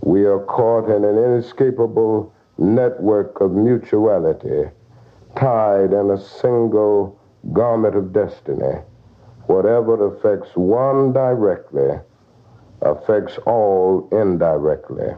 We 0.00 0.24
are 0.24 0.40
caught 0.40 0.90
in 0.90 1.04
an 1.04 1.16
inescapable 1.16 2.32
network 2.58 3.40
of 3.40 3.52
mutuality 3.52 4.68
tied 5.36 5.92
in 5.92 6.10
a 6.10 6.20
single 6.20 7.16
garment 7.52 7.94
of 7.94 8.12
destiny. 8.12 8.80
Whatever 9.50 10.14
affects 10.14 10.50
one 10.54 11.12
directly 11.12 11.98
affects 12.82 13.36
all 13.46 14.08
indirectly. 14.12 15.08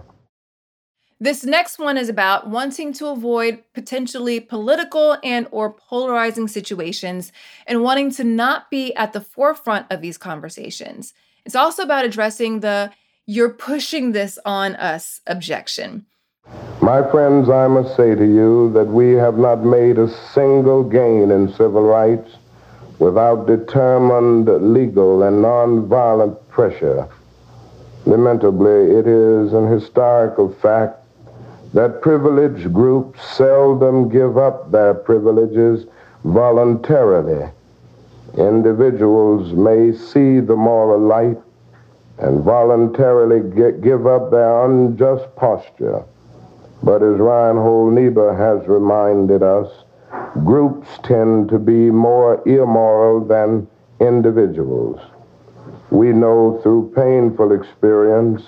This 1.20 1.44
next 1.44 1.78
one 1.78 1.98
is 1.98 2.08
about 2.08 2.48
wanting 2.48 2.94
to 2.94 3.08
avoid 3.08 3.62
potentially 3.74 4.40
political 4.40 5.18
and 5.22 5.46
or 5.50 5.74
polarizing 5.74 6.48
situations 6.48 7.30
and 7.66 7.82
wanting 7.82 8.10
to 8.12 8.24
not 8.24 8.70
be 8.70 8.94
at 8.96 9.12
the 9.12 9.20
forefront 9.20 9.86
of 9.90 10.00
these 10.00 10.16
conversations. 10.16 11.12
It's 11.44 11.54
also 11.54 11.82
about 11.82 12.06
addressing 12.06 12.60
the 12.60 12.90
you're 13.26 13.50
pushing 13.50 14.12
this 14.12 14.38
on 14.46 14.76
us 14.76 15.20
objection. 15.26 16.06
My 16.80 17.08
friends, 17.10 17.50
I 17.50 17.68
must 17.68 17.96
say 17.96 18.14
to 18.14 18.24
you 18.24 18.72
that 18.72 18.86
we 18.86 19.12
have 19.12 19.36
not 19.36 19.62
made 19.62 19.98
a 19.98 20.08
single 20.32 20.82
gain 20.82 21.30
in 21.30 21.52
civil 21.52 21.82
rights 21.82 22.38
without 23.02 23.48
determined 23.48 24.46
legal 24.72 25.24
and 25.24 25.42
nonviolent 25.42 26.38
pressure. 26.48 27.08
Lamentably, 28.06 28.92
it 28.96 29.08
is 29.08 29.52
an 29.52 29.66
historical 29.66 30.52
fact 30.62 31.00
that 31.74 32.00
privileged 32.00 32.72
groups 32.72 33.18
seldom 33.36 34.08
give 34.08 34.38
up 34.38 34.70
their 34.70 34.94
privileges 34.94 35.84
voluntarily. 36.22 37.50
Individuals 38.38 39.52
may 39.52 39.92
see 39.92 40.38
the 40.38 40.54
moral 40.54 41.00
light 41.00 41.38
and 42.18 42.44
voluntarily 42.44 43.40
get, 43.56 43.80
give 43.80 44.06
up 44.06 44.30
their 44.30 44.64
unjust 44.64 45.24
posture. 45.34 46.04
But 46.84 47.02
as 47.02 47.18
Reinhold 47.18 47.94
Niebuhr 47.94 48.32
has 48.36 48.68
reminded 48.68 49.42
us, 49.42 49.68
groups 50.44 50.88
tend 51.02 51.48
to 51.50 51.58
be 51.58 51.90
more 51.90 52.42
immoral 52.48 53.24
than 53.24 53.68
individuals. 54.00 55.00
We 55.90 56.12
know 56.12 56.60
through 56.62 56.92
painful 56.96 57.52
experience 57.52 58.42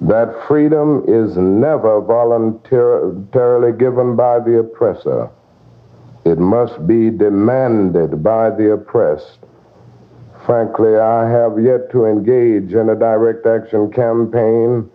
that 0.00 0.46
freedom 0.46 1.04
is 1.06 1.36
never 1.36 2.00
voluntarily 2.00 3.72
given 3.76 4.16
by 4.16 4.38
the 4.38 4.60
oppressor. 4.60 5.28
It 6.24 6.38
must 6.38 6.86
be 6.86 7.10
demanded 7.10 8.22
by 8.22 8.50
the 8.50 8.72
oppressed. 8.72 9.40
Frankly, 10.46 10.96
I 10.96 11.28
have 11.28 11.62
yet 11.62 11.90
to 11.90 12.06
engage 12.06 12.72
in 12.72 12.88
a 12.88 12.94
direct 12.94 13.46
action 13.46 13.90
campaign 13.92 14.88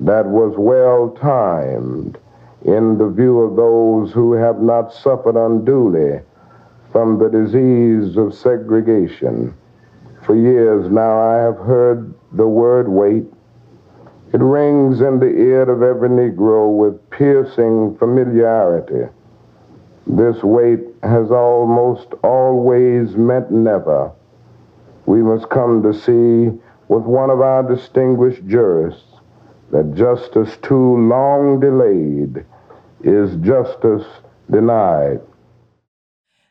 that 0.00 0.26
was 0.26 0.54
well 0.56 1.10
timed 1.20 2.18
in 2.64 2.98
the 2.98 3.08
view 3.08 3.40
of 3.40 3.56
those 3.56 4.12
who 4.12 4.32
have 4.32 4.60
not 4.60 4.92
suffered 4.92 5.36
unduly 5.36 6.20
from 6.90 7.18
the 7.18 7.28
disease 7.28 8.16
of 8.16 8.34
segregation. 8.34 9.54
For 10.24 10.36
years 10.36 10.90
now, 10.90 11.20
I 11.20 11.36
have 11.38 11.56
heard 11.58 12.14
the 12.32 12.46
word 12.46 12.88
wait 12.88 13.24
it 14.32 14.40
rings 14.40 15.02
in 15.02 15.18
the 15.18 15.26
ear 15.26 15.68
of 15.70 15.82
every 15.82 16.08
Negro 16.08 16.74
with 16.74 17.10
piercing 17.10 17.96
familiarity. 17.98 19.12
This 20.06 20.42
wait 20.42 20.80
has 21.02 21.30
almost 21.30 22.14
always 22.24 23.14
meant 23.14 23.50
never. 23.50 24.10
We 25.04 25.22
must 25.22 25.50
come 25.50 25.82
to 25.82 25.92
see 25.92 26.58
with 26.88 27.02
one 27.02 27.28
of 27.28 27.42
our 27.42 27.62
distinguished 27.62 28.46
jurists 28.46 29.11
that 29.72 29.94
justice 29.94 30.56
too 30.62 30.96
long 31.08 31.58
delayed 31.58 32.44
is 33.02 33.34
justice 33.36 34.06
denied. 34.50 35.20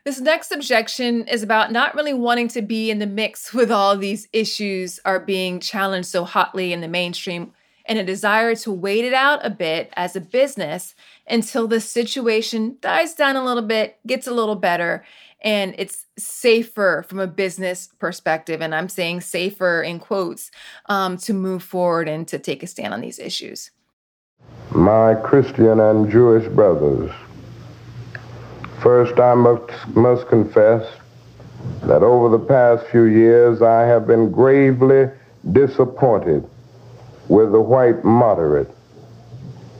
This 0.04 0.20
next 0.20 0.52
objection 0.52 1.28
is 1.28 1.44
about 1.44 1.72
not 1.72 1.94
really 1.94 2.16
wanting 2.16 2.48
to 2.50 2.64
be 2.64 2.90
in 2.90 2.98
the 2.98 3.06
mix 3.06 3.54
with 3.54 3.72
all 3.72 3.96
these 3.96 4.28
issues 4.34 5.00
are 5.06 5.20
being 5.20 5.60
challenged 5.60 6.10
so 6.10 6.26
hotly 6.26 6.74
in 6.74 6.82
the 6.82 6.88
mainstream 6.88 7.54
and 7.86 8.00
a 8.00 8.04
desire 8.04 8.56
to 8.56 8.72
wait 8.72 9.06
it 9.06 9.14
out 9.14 9.46
a 9.46 9.50
bit 9.50 9.92
as 9.96 10.16
a 10.16 10.22
business 10.22 10.96
until 11.28 11.68
the 11.68 11.80
situation 11.80 12.78
dies 12.82 13.14
down 13.14 13.36
a 13.36 13.44
little 13.44 13.64
bit, 13.64 13.98
gets 14.08 14.28
a 14.28 14.34
little 14.34 14.56
better, 14.56 15.04
and 15.42 15.74
it's 15.78 16.06
safer 16.18 17.04
from 17.08 17.20
a 17.20 17.28
business 17.28 17.90
perspective. 18.00 18.62
And 18.62 18.76
I'm 18.76 18.90
saying 18.90 19.22
safer 19.22 19.82
in 19.82 20.00
quotes 20.00 20.52
um, 20.88 21.18
to 21.18 21.34
move 21.34 21.64
forward 21.64 22.08
and 22.08 22.28
to 22.28 22.40
take 22.40 22.64
a 22.64 22.68
stand 22.68 22.94
on 22.94 23.02
these 23.02 23.20
issues. 23.20 23.72
My 24.72 25.16
Christian 25.16 25.80
and 25.80 26.10
Jewish 26.10 26.48
brothers, 26.48 27.12
first 28.82 29.20
I 29.20 29.34
must, 29.34 29.72
must 29.96 30.28
confess 30.28 30.88
that 31.84 32.04
over 32.04 32.30
the 32.30 32.44
past 32.44 32.86
few 32.88 33.04
years 33.04 33.62
I 33.62 33.82
have 33.82 34.08
been 34.08 34.32
gravely 34.32 35.10
disappointed 35.52 36.48
with 37.28 37.52
the 37.52 37.62
white 37.62 38.04
moderate. 38.04 38.70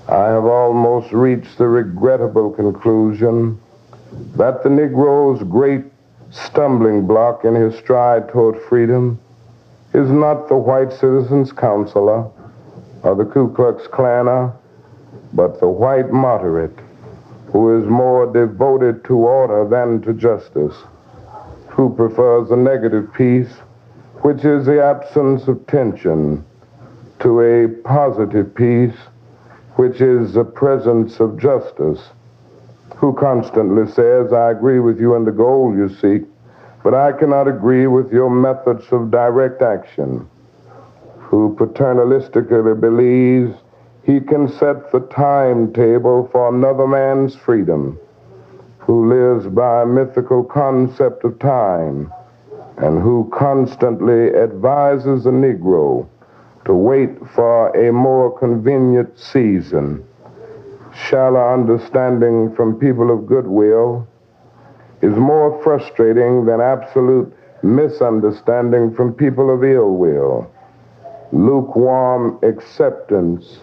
I 0.08 0.28
have 0.28 0.46
almost 0.46 1.12
reached 1.14 1.58
the 1.58 1.68
regrettable 1.68 2.52
conclusion 2.52 3.61
that 4.36 4.64
the 4.64 4.70
Negro's 4.70 5.44
great 5.44 5.86
stumbling 6.30 7.06
block 7.06 7.46
in 7.46 7.56
his 7.56 7.78
stride 7.78 8.30
toward 8.30 8.62
freedom 8.64 9.20
is 9.94 10.10
not 10.10 10.48
the 10.48 10.56
white 10.56 10.92
citizens' 10.92 11.52
counselor 11.52 12.30
or 13.04 13.16
the 13.16 13.26
Ku 13.26 13.54
Klux 13.54 13.88
Klanner, 13.88 14.50
uh, 14.50 14.58
but 15.34 15.60
the 15.60 15.68
white 15.68 16.12
moderate 16.12 16.78
who 17.52 17.78
is 17.78 17.86
more 17.90 18.32
devoted 18.32 19.04
to 19.04 19.16
order 19.16 19.68
than 19.68 20.02
to 20.02 20.14
justice, 20.14 20.76
who 21.68 21.94
prefers 21.96 22.50
a 22.52 22.56
negative 22.56 23.14
peace, 23.14 23.52
which 24.22 24.46
is 24.46 24.66
the 24.66 24.82
absence 24.82 25.48
of 25.48 25.66
tension 25.68 26.46
to 27.20 27.42
a 27.42 27.68
positive 27.84 28.56
peace, 28.56 28.96
which 29.76 30.00
is 30.00 30.34
the 30.34 30.44
presence 30.44 31.20
of 31.20 31.38
justice, 31.38 32.00
who 33.02 33.14
constantly 33.14 33.92
says, 33.92 34.32
I 34.32 34.52
agree 34.52 34.80
with 34.80 35.00
you 35.00 35.16
in 35.16 35.26
the 35.26 35.32
goal 35.32 35.76
you 35.76 35.90
seek, 35.90 36.22
but 36.84 36.94
I 36.94 37.12
cannot 37.12 37.48
agree 37.48 37.88
with 37.88 38.14
your 38.14 38.30
methods 38.30 38.86
of 38.92 39.10
direct 39.10 39.64
action, 39.64 40.30
who 41.18 41.56
paternalistically 41.60 42.80
believes 42.80 43.58
he 44.04 44.20
can 44.20 44.48
set 44.48 44.92
the 44.92 45.00
timetable 45.12 46.30
for 46.32 46.54
another 46.54 46.86
man's 46.86 47.36
freedom, 47.36 48.00
who 48.78 49.10
lives 49.10 49.48
by 49.48 49.82
a 49.82 49.86
mythical 49.88 50.44
concept 50.44 51.24
of 51.24 51.40
time, 51.40 52.14
and 52.78 53.02
who 53.02 53.28
constantly 53.34 54.30
advises 54.36 55.24
the 55.24 55.32
Negro 55.32 56.08
to 56.66 56.74
wait 56.76 57.18
for 57.34 57.76
a 57.76 57.92
more 57.92 58.38
convenient 58.38 59.18
season. 59.18 60.06
Shallow 60.94 61.54
understanding 61.54 62.54
from 62.56 62.80
people 62.80 63.12
of 63.12 63.26
goodwill 63.26 64.08
is 65.02 65.16
more 65.16 65.62
frustrating 65.64 66.46
than 66.46 66.62
absolute 66.62 67.34
misunderstanding 67.64 68.94
from 68.94 69.14
people 69.14 69.54
of 69.54 69.64
ill 69.64 69.92
will. 69.92 70.52
Lukewarm 71.32 72.40
acceptance 72.44 73.60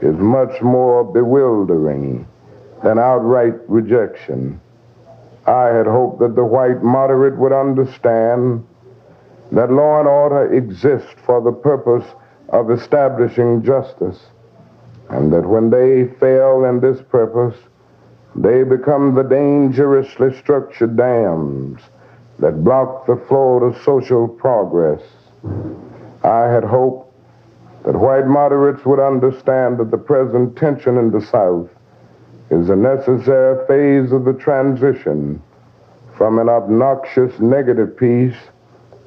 is 0.00 0.16
much 0.16 0.62
more 0.62 1.04
bewildering 1.04 2.26
than 2.82 2.98
outright 2.98 3.54
rejection. 3.68 4.60
I 5.46 5.66
had 5.66 5.86
hoped 5.86 6.20
that 6.20 6.34
the 6.34 6.44
white 6.44 6.82
moderate 6.82 7.36
would 7.36 7.52
understand 7.52 8.66
that 9.52 9.70
law 9.70 10.00
and 10.00 10.08
order 10.08 10.52
exist 10.52 11.16
for 11.26 11.40
the 11.42 11.52
purpose 11.52 12.06
of 12.48 12.70
establishing 12.70 13.62
justice, 13.62 14.18
and 15.10 15.32
that 15.32 15.46
when 15.46 15.70
they 15.70 16.06
fail 16.18 16.64
in 16.64 16.80
this 16.80 17.00
purpose, 17.02 17.56
they 18.34 18.62
become 18.62 19.14
the 19.14 19.22
dangerously 19.22 20.34
structured 20.38 20.96
dams 20.96 21.80
that 22.38 22.64
block 22.64 23.06
the 23.06 23.16
flow 23.28 23.60
to 23.60 23.82
social 23.84 24.26
progress. 24.26 25.02
I 26.24 26.44
had 26.44 26.64
hoped 26.64 27.14
that 27.84 27.96
white 27.96 28.26
moderates 28.26 28.84
would 28.84 29.00
understand 29.00 29.78
that 29.78 29.90
the 29.90 29.98
present 29.98 30.56
tension 30.56 30.96
in 30.96 31.10
the 31.10 31.20
South 31.20 31.68
is 32.50 32.70
a 32.70 32.76
necessary 32.76 33.66
phase 33.66 34.12
of 34.12 34.24
the 34.24 34.34
transition 34.34 35.42
from 36.16 36.38
an 36.38 36.48
obnoxious 36.48 37.38
negative 37.40 37.96
peace 37.96 38.36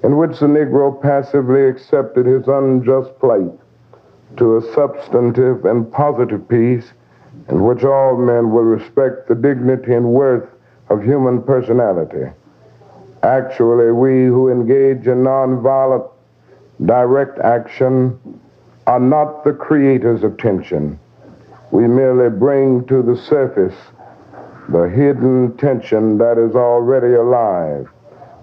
in 0.04 0.18
which 0.18 0.40
the 0.40 0.46
Negro 0.46 1.02
passively 1.02 1.68
accepted 1.68 2.26
his 2.26 2.48
unjust 2.48 3.18
plight 3.20 3.52
to 4.38 4.58
a 4.58 4.74
substantive 4.74 5.66
and 5.66 5.92
positive 5.92 6.48
peace 6.48 6.92
in 7.50 7.64
which 7.64 7.84
all 7.84 8.18
men 8.18 8.52
will 8.52 8.64
respect 8.64 9.28
the 9.28 9.36
dignity 9.36 9.94
and 9.94 10.06
worth 10.06 10.48
of 10.90 11.04
human 11.04 11.42
personality. 11.42 12.32
Actually, 13.24 13.92
we 13.92 14.26
who 14.26 14.50
engage 14.50 15.08
in 15.08 15.24
nonviolent 15.24 16.10
direct 16.86 17.40
action 17.40 18.20
are 18.88 19.00
not 19.00 19.44
the 19.44 19.54
creators 19.54 20.24
of 20.24 20.38
tension. 20.38 21.00
We 21.72 21.88
merely 21.88 22.30
bring 22.30 22.86
to 22.88 23.02
the 23.02 23.18
surface 23.18 23.76
the 24.70 24.84
hidden 24.84 25.58
tension 25.58 26.18
that 26.18 26.38
is 26.38 26.56
already 26.56 27.14
alive. 27.14 27.88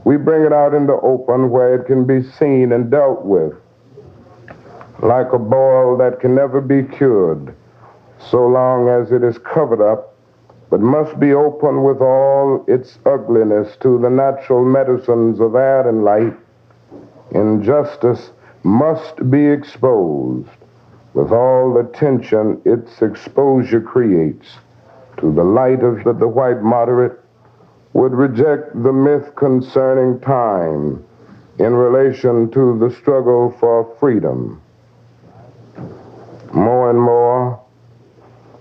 We 0.04 0.16
bring 0.16 0.44
it 0.44 0.52
out 0.52 0.74
in 0.74 0.86
the 0.86 0.94
open 0.94 1.50
where 1.50 1.74
it 1.74 1.86
can 1.86 2.04
be 2.04 2.22
seen 2.22 2.72
and 2.72 2.90
dealt 2.90 3.24
with, 3.24 3.54
like 5.02 5.32
a 5.32 5.38
boil 5.38 5.96
that 5.96 6.20
can 6.20 6.34
never 6.34 6.60
be 6.60 6.84
cured, 6.84 7.54
so 8.18 8.46
long 8.46 8.88
as 8.88 9.10
it 9.10 9.24
is 9.24 9.36
covered 9.38 9.82
up, 9.82 10.16
but 10.70 10.80
must 10.80 11.18
be 11.18 11.34
open 11.34 11.82
with 11.82 12.00
all 12.00 12.64
its 12.68 12.98
ugliness 13.04 13.76
to 13.80 13.98
the 13.98 14.08
natural 14.08 14.64
medicines 14.64 15.40
of 15.40 15.56
air 15.56 15.86
and 15.88 16.04
light. 16.04 16.34
Injustice 17.32 18.30
must 18.62 19.28
be 19.28 19.44
exposed 19.44 20.48
with 21.14 21.32
all 21.32 21.74
the 21.74 21.82
tension 21.98 22.62
its 22.64 23.02
exposure 23.02 23.80
creates 23.80 24.56
to 25.18 25.32
the 25.32 25.44
light 25.44 25.82
of 25.82 26.04
the, 26.04 26.12
the 26.12 26.28
white 26.28 26.62
moderate 26.62 27.18
would 27.92 28.12
reject 28.12 28.72
the 28.82 28.92
myth 28.92 29.34
concerning 29.34 30.18
time 30.20 31.04
in 31.58 31.74
relation 31.74 32.50
to 32.50 32.78
the 32.78 32.94
struggle 32.94 33.54
for 33.60 33.94
freedom. 34.00 34.61
More 36.52 36.90
and 36.90 37.00
more, 37.00 37.60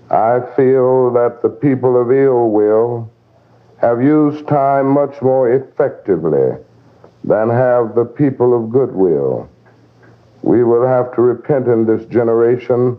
I 0.10 0.40
feel 0.56 1.12
that 1.12 1.42
the 1.42 1.50
people 1.50 2.00
of 2.00 2.12
ill 2.12 2.50
will 2.50 3.12
have 3.78 4.02
used 4.02 4.48
time 4.48 4.88
much 4.88 5.22
more 5.22 5.52
effectively 5.52 6.58
than 7.24 7.50
have 7.50 7.96
the 7.96 8.06
people 8.06 8.54
of 8.54 8.72
goodwill. 8.72 9.50
We 10.42 10.64
will 10.64 10.88
have 10.88 11.14
to 11.16 11.22
repent 11.22 11.68
in 11.68 11.86
this 11.86 12.06
generation 12.06 12.98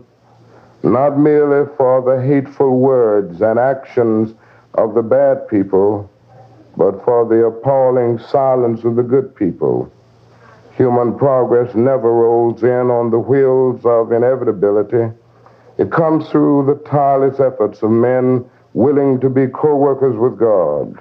not 0.83 1.17
merely 1.17 1.69
for 1.77 2.01
the 2.01 2.21
hateful 2.21 2.77
words 2.77 3.41
and 3.41 3.57
actions 3.57 4.35
of 4.73 4.93
the 4.93 5.01
bad 5.01 5.47
people, 5.47 6.09
but 6.75 7.03
for 7.05 7.25
the 7.25 7.45
appalling 7.45 8.19
silence 8.19 8.83
of 8.83 8.95
the 8.95 9.03
good 9.03 9.33
people. 9.35 9.91
Human 10.75 11.15
progress 11.17 11.75
never 11.75 12.11
rolls 12.11 12.63
in 12.63 12.89
on 12.89 13.11
the 13.11 13.19
wheels 13.19 13.85
of 13.85 14.11
inevitability. 14.11 15.13
It 15.77 15.91
comes 15.91 16.29
through 16.29 16.65
the 16.65 16.89
tireless 16.89 17.39
efforts 17.39 17.83
of 17.83 17.91
men 17.91 18.49
willing 18.73 19.19
to 19.19 19.29
be 19.29 19.47
co 19.47 19.75
workers 19.75 20.17
with 20.17 20.39
God. 20.39 20.97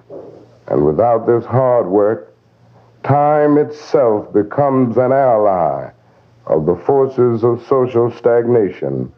And 0.68 0.84
without 0.84 1.26
this 1.26 1.44
hard 1.46 1.86
work, 1.86 2.34
time 3.02 3.56
itself 3.56 4.32
becomes 4.32 4.98
an 4.98 5.12
ally 5.12 5.90
of 6.46 6.66
the 6.66 6.76
forces 6.76 7.42
of 7.42 7.64
social 7.66 8.10
stagnation. 8.10 9.12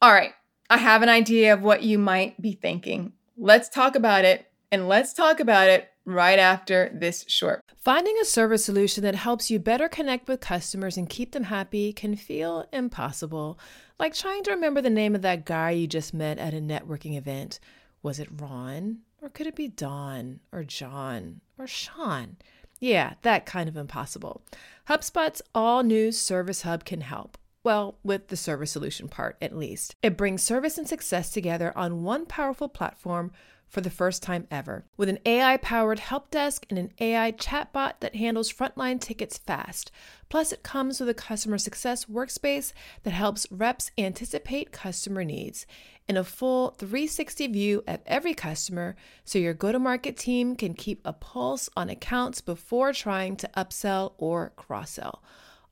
All 0.00 0.12
right, 0.12 0.32
I 0.70 0.78
have 0.78 1.02
an 1.02 1.08
idea 1.08 1.52
of 1.52 1.62
what 1.62 1.82
you 1.82 1.98
might 1.98 2.40
be 2.40 2.52
thinking. 2.52 3.12
Let's 3.36 3.68
talk 3.68 3.96
about 3.96 4.24
it, 4.24 4.46
and 4.70 4.88
let's 4.88 5.12
talk 5.12 5.40
about 5.40 5.68
it 5.68 5.88
right 6.04 6.38
after 6.38 6.90
this 6.94 7.24
short. 7.28 7.62
Finding 7.76 8.16
a 8.20 8.24
service 8.24 8.64
solution 8.64 9.02
that 9.02 9.14
helps 9.14 9.50
you 9.50 9.58
better 9.58 9.88
connect 9.88 10.28
with 10.28 10.40
customers 10.40 10.96
and 10.96 11.08
keep 11.08 11.32
them 11.32 11.44
happy 11.44 11.92
can 11.92 12.16
feel 12.16 12.66
impossible, 12.72 13.58
like 13.98 14.14
trying 14.14 14.42
to 14.44 14.50
remember 14.50 14.80
the 14.80 14.90
name 14.90 15.14
of 15.14 15.22
that 15.22 15.44
guy 15.44 15.70
you 15.70 15.86
just 15.86 16.14
met 16.14 16.38
at 16.38 16.54
a 16.54 16.58
networking 16.58 17.16
event. 17.16 17.60
Was 18.02 18.18
it 18.18 18.28
Ron? 18.40 18.98
Or 19.22 19.30
could 19.30 19.46
it 19.46 19.56
be 19.56 19.68
Don? 19.68 20.40
Or 20.52 20.64
John? 20.64 21.40
Or 21.58 21.66
Sean? 21.66 22.36
Yeah, 22.80 23.14
that 23.22 23.46
kind 23.46 23.68
of 23.68 23.76
impossible. 23.76 24.42
HubSpot's 24.88 25.40
all 25.54 25.82
new 25.82 26.12
Service 26.12 26.62
Hub 26.62 26.84
can 26.84 27.00
help. 27.00 27.38
Well, 27.62 27.96
with 28.04 28.28
the 28.28 28.36
service 28.36 28.72
solution 28.72 29.08
part 29.08 29.38
at 29.40 29.56
least. 29.56 29.96
It 30.02 30.18
brings 30.18 30.42
service 30.42 30.76
and 30.76 30.86
success 30.86 31.30
together 31.30 31.72
on 31.74 32.02
one 32.02 32.26
powerful 32.26 32.68
platform 32.68 33.32
for 33.74 33.80
the 33.80 33.90
first 33.90 34.22
time 34.22 34.46
ever. 34.52 34.84
With 34.96 35.08
an 35.08 35.18
AI 35.26 35.56
powered 35.56 35.98
help 35.98 36.30
desk 36.30 36.64
and 36.70 36.78
an 36.78 36.92
AI 37.00 37.32
chatbot 37.32 37.94
that 37.98 38.14
handles 38.14 38.52
frontline 38.52 39.00
tickets 39.00 39.36
fast. 39.36 39.90
Plus, 40.28 40.52
it 40.52 40.62
comes 40.62 41.00
with 41.00 41.08
a 41.08 41.14
customer 41.14 41.58
success 41.58 42.04
workspace 42.04 42.72
that 43.02 43.10
helps 43.10 43.50
reps 43.50 43.90
anticipate 43.98 44.70
customer 44.70 45.24
needs 45.24 45.66
and 46.08 46.16
a 46.16 46.22
full 46.22 46.70
360 46.78 47.48
view 47.48 47.82
of 47.88 47.98
every 48.06 48.32
customer 48.32 48.94
so 49.24 49.40
your 49.40 49.54
go 49.54 49.72
to 49.72 49.78
market 49.80 50.16
team 50.16 50.54
can 50.54 50.74
keep 50.74 51.00
a 51.04 51.12
pulse 51.12 51.68
on 51.76 51.90
accounts 51.90 52.40
before 52.40 52.92
trying 52.92 53.34
to 53.36 53.50
upsell 53.56 54.12
or 54.18 54.52
cross 54.56 54.92
sell. 54.92 55.20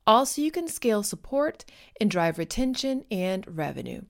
Also, 0.05 0.43
you 0.43 0.51
can 0.51 0.67
scale 0.67 1.05
support 1.05 1.65
and 2.01 2.11
drive 2.11 2.37
retention 2.37 3.05
and 3.13 3.47
revenue. 3.57 4.03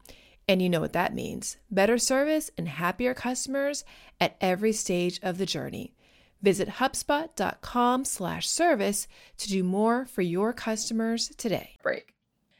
And 0.52 0.60
you 0.60 0.68
know 0.68 0.80
what 0.80 0.92
that 0.92 1.14
means 1.14 1.56
better 1.70 1.96
service 1.96 2.50
and 2.58 2.68
happier 2.68 3.14
customers 3.14 3.86
at 4.20 4.36
every 4.38 4.74
stage 4.74 5.18
of 5.22 5.38
the 5.38 5.46
journey. 5.46 5.94
Visit 6.42 6.68
HubSpot.com 6.68 8.04
slash 8.04 8.50
service 8.50 9.08
to 9.38 9.48
do 9.48 9.64
more 9.64 10.04
for 10.04 10.20
your 10.20 10.52
customers 10.52 11.32
today. 11.38 11.78
Break. 11.82 12.12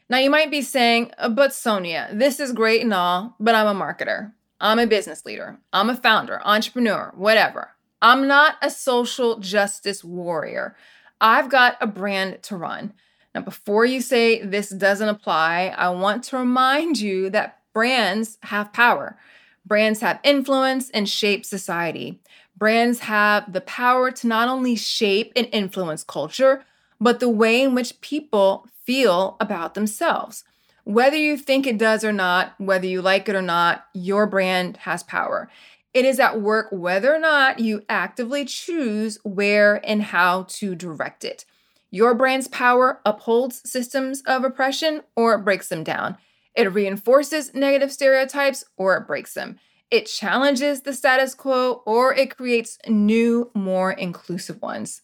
Now, 0.09 0.17
you 0.17 0.31
might 0.31 0.49
be 0.49 0.63
saying, 0.63 1.11
uh, 1.19 1.29
but 1.29 1.53
Sonia, 1.53 2.09
this 2.11 2.39
is 2.39 2.51
great 2.51 2.81
and 2.81 2.95
all, 2.95 3.35
but 3.39 3.53
I'm 3.53 3.67
a 3.67 3.79
marketer. 3.79 4.33
I'm 4.59 4.79
a 4.79 4.87
business 4.87 5.23
leader. 5.23 5.59
I'm 5.71 5.91
a 5.91 5.95
founder, 5.95 6.41
entrepreneur, 6.43 7.13
whatever. 7.15 7.75
I'm 8.01 8.27
not 8.27 8.55
a 8.63 8.71
social 8.71 9.37
justice 9.37 10.03
warrior. 10.03 10.75
I've 11.21 11.51
got 11.51 11.77
a 11.79 11.85
brand 11.85 12.41
to 12.41 12.57
run. 12.57 12.93
Now, 13.35 13.41
before 13.41 13.85
you 13.85 14.01
say 14.01 14.43
this 14.43 14.71
doesn't 14.71 15.09
apply, 15.09 15.75
I 15.77 15.89
want 15.89 16.23
to 16.23 16.39
remind 16.39 16.99
you 16.99 17.29
that 17.29 17.59
brands 17.73 18.37
have 18.43 18.73
power. 18.73 19.17
Brands 19.65 20.01
have 20.01 20.19
influence 20.23 20.89
and 20.89 21.07
shape 21.07 21.45
society. 21.45 22.19
Brands 22.55 22.99
have 22.99 23.51
the 23.51 23.61
power 23.61 24.11
to 24.11 24.27
not 24.27 24.47
only 24.47 24.75
shape 24.75 25.33
and 25.35 25.47
influence 25.51 26.03
culture, 26.03 26.63
but 27.01 27.19
the 27.19 27.29
way 27.29 27.61
in 27.61 27.75
which 27.75 27.99
people 28.01 28.67
feel 28.83 29.35
about 29.39 29.73
themselves. 29.73 30.43
Whether 30.85 31.17
you 31.17 31.37
think 31.37 31.65
it 31.65 31.77
does 31.77 32.03
or 32.03 32.11
not, 32.11 32.53
whether 32.57 32.85
you 32.85 33.01
like 33.01 33.29
it 33.29 33.35
or 33.35 33.41
not, 33.41 33.85
your 33.93 34.27
brand 34.27 34.77
has 34.77 35.01
power. 35.01 35.49
It 35.93 36.05
is 36.05 36.19
at 36.19 36.41
work 36.41 36.67
whether 36.71 37.13
or 37.13 37.19
not 37.19 37.59
you 37.59 37.83
actively 37.87 38.45
choose 38.45 39.17
where 39.23 39.79
and 39.85 40.01
how 40.01 40.43
to 40.49 40.75
direct 40.75 41.23
it. 41.23 41.45
Your 41.91 42.13
brand's 42.15 42.47
power 42.47 42.99
upholds 43.05 43.69
systems 43.69 44.21
of 44.25 44.43
oppression 44.43 45.03
or 45.15 45.37
breaks 45.37 45.69
them 45.69 45.83
down. 45.83 46.17
It 46.55 46.73
reinforces 46.73 47.53
negative 47.53 47.91
stereotypes 47.91 48.63
or 48.77 48.97
it 48.97 49.07
breaks 49.07 49.33
them. 49.33 49.59
It 49.89 50.05
challenges 50.05 50.81
the 50.81 50.93
status 50.93 51.35
quo 51.35 51.83
or 51.85 52.13
it 52.13 52.35
creates 52.35 52.77
new, 52.87 53.51
more 53.53 53.91
inclusive 53.91 54.61
ones. 54.61 55.01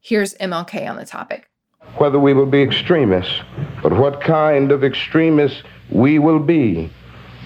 Here's 0.00 0.34
MLK 0.34 0.88
on 0.88 0.96
the 0.96 1.04
topic. 1.04 1.48
Whether 1.96 2.18
we 2.18 2.34
will 2.34 2.46
be 2.46 2.62
extremists, 2.62 3.40
but 3.82 3.92
what 3.92 4.20
kind 4.20 4.70
of 4.70 4.84
extremists 4.84 5.62
we 5.90 6.18
will 6.18 6.38
be. 6.38 6.90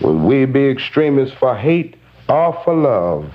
Will 0.00 0.18
we 0.18 0.44
be 0.44 0.68
extremists 0.68 1.37
for 1.37 1.56
hate 1.56 1.96
or 2.28 2.52
for 2.64 2.74
love? 2.74 3.32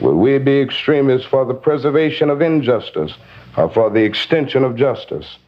Will 0.00 0.16
we 0.16 0.38
be 0.38 0.60
extremists 0.60 1.26
for 1.26 1.44
the 1.44 1.54
preservation 1.54 2.28
of 2.28 2.42
injustice 2.42 3.14
or 3.56 3.70
for 3.70 3.90
the 3.90 4.02
extension 4.02 4.64
of 4.64 4.76
justice. 4.76 5.38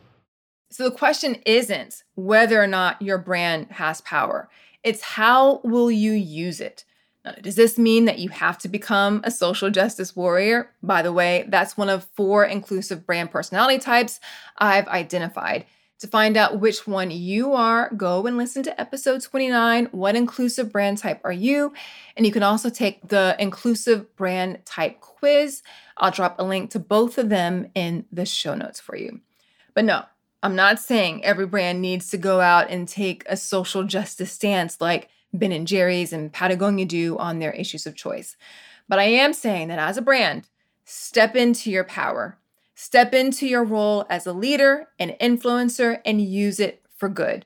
So 0.70 0.84
the 0.84 0.90
question 0.90 1.36
isn't 1.46 2.04
whether 2.14 2.62
or 2.62 2.66
not 2.66 3.00
your 3.00 3.18
brand 3.18 3.68
has 3.72 4.00
power, 4.02 4.48
it's 4.84 5.02
how 5.02 5.60
will 5.64 5.90
you 5.90 6.12
use 6.12 6.60
it? 6.60 6.84
Now, 7.24 7.32
does 7.32 7.56
this 7.56 7.78
mean 7.78 8.04
that 8.04 8.18
you 8.18 8.28
have 8.28 8.58
to 8.58 8.68
become 8.68 9.20
a 9.24 9.30
social 9.30 9.70
justice 9.70 10.14
warrior? 10.14 10.70
By 10.82 11.02
the 11.02 11.12
way, 11.12 11.44
that's 11.48 11.76
one 11.76 11.88
of 11.88 12.04
four 12.14 12.44
inclusive 12.44 13.06
brand 13.06 13.30
personality 13.30 13.78
types 13.78 14.20
I've 14.56 14.88
identified. 14.88 15.64
To 16.00 16.06
find 16.06 16.36
out 16.36 16.60
which 16.60 16.86
one 16.86 17.10
you 17.10 17.54
are, 17.54 17.92
go 17.96 18.24
and 18.26 18.36
listen 18.36 18.62
to 18.62 18.80
episode 18.80 19.20
29 19.20 19.86
What 19.86 20.14
inclusive 20.14 20.70
brand 20.70 20.98
type 20.98 21.20
are 21.24 21.32
you? 21.32 21.72
And 22.16 22.24
you 22.24 22.30
can 22.30 22.44
also 22.44 22.70
take 22.70 23.08
the 23.08 23.34
inclusive 23.40 24.14
brand 24.14 24.64
type 24.64 25.00
quiz. 25.00 25.62
I'll 25.96 26.12
drop 26.12 26.38
a 26.38 26.44
link 26.44 26.70
to 26.70 26.78
both 26.78 27.18
of 27.18 27.30
them 27.30 27.72
in 27.74 28.04
the 28.12 28.26
show 28.26 28.54
notes 28.54 28.78
for 28.78 28.96
you. 28.96 29.22
But 29.74 29.86
no, 29.86 30.04
I'm 30.42 30.54
not 30.54 30.78
saying 30.78 31.24
every 31.24 31.46
brand 31.46 31.80
needs 31.80 32.10
to 32.10 32.18
go 32.18 32.40
out 32.40 32.70
and 32.70 32.86
take 32.86 33.24
a 33.26 33.36
social 33.36 33.84
justice 33.84 34.32
stance 34.32 34.80
like 34.80 35.08
Ben 35.32 35.52
and 35.52 35.66
Jerry's 35.66 36.12
and 36.12 36.32
Patagonia 36.32 36.86
do 36.86 37.18
on 37.18 37.38
their 37.38 37.52
issues 37.52 37.86
of 37.86 37.96
choice. 37.96 38.36
But 38.88 38.98
I 38.98 39.04
am 39.04 39.32
saying 39.32 39.68
that 39.68 39.78
as 39.78 39.96
a 39.96 40.02
brand, 40.02 40.48
step 40.84 41.36
into 41.36 41.70
your 41.70 41.84
power 41.84 42.38
Step 42.80 43.12
into 43.12 43.44
your 43.44 43.64
role 43.64 44.06
as 44.08 44.24
a 44.24 44.32
leader 44.32 44.86
and 45.00 45.16
influencer 45.20 46.00
and 46.06 46.22
use 46.22 46.60
it 46.60 46.80
for 46.96 47.08
good. 47.08 47.44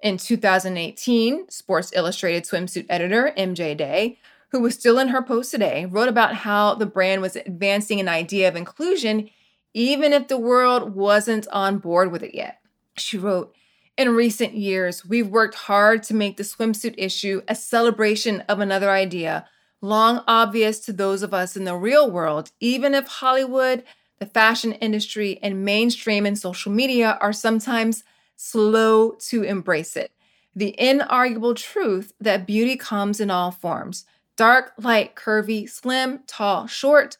In 0.00 0.16
2018, 0.16 1.48
Sports 1.48 1.92
Illustrated 1.94 2.42
swimsuit 2.42 2.86
editor 2.88 3.32
MJ 3.38 3.76
Day, 3.76 4.18
who 4.48 4.58
was 4.58 4.74
still 4.74 4.98
in 4.98 5.06
her 5.06 5.22
post 5.22 5.52
today, 5.52 5.86
wrote 5.86 6.08
about 6.08 6.34
how 6.34 6.74
the 6.74 6.84
brand 6.84 7.22
was 7.22 7.36
advancing 7.36 8.00
an 8.00 8.08
idea 8.08 8.48
of 8.48 8.56
inclusion 8.56 9.30
even 9.74 10.12
if 10.12 10.28
the 10.28 10.38
world 10.38 10.94
wasn't 10.94 11.48
on 11.48 11.78
board 11.78 12.10
with 12.12 12.22
it 12.22 12.34
yet. 12.34 12.60
She 12.96 13.18
wrote, 13.18 13.54
in 13.96 14.14
recent 14.14 14.54
years, 14.54 15.04
we've 15.04 15.28
worked 15.28 15.54
hard 15.54 16.02
to 16.04 16.14
make 16.14 16.36
the 16.36 16.42
swimsuit 16.42 16.94
issue 16.96 17.42
a 17.46 17.54
celebration 17.54 18.40
of 18.42 18.60
another 18.60 18.90
idea, 18.90 19.46
long 19.82 20.22
obvious 20.26 20.80
to 20.80 20.92
those 20.92 21.22
of 21.22 21.34
us 21.34 21.56
in 21.56 21.64
the 21.64 21.76
real 21.76 22.10
world, 22.10 22.52
even 22.58 22.94
if 22.94 23.06
Hollywood, 23.06 23.84
the 24.18 24.26
fashion 24.26 24.72
industry, 24.72 25.38
and 25.42 25.64
mainstream 25.64 26.24
and 26.24 26.38
social 26.38 26.72
media 26.72 27.18
are 27.20 27.32
sometimes 27.32 28.02
slow 28.36 29.12
to 29.12 29.42
embrace 29.42 29.96
it. 29.96 30.12
The 30.54 30.74
inarguable 30.78 31.56
truth 31.56 32.12
that 32.20 32.46
beauty 32.46 32.76
comes 32.76 33.20
in 33.20 33.30
all 33.30 33.50
forms 33.50 34.04
dark, 34.36 34.72
light, 34.78 35.14
curvy, 35.14 35.68
slim, 35.68 36.20
tall, 36.26 36.66
short, 36.66 37.18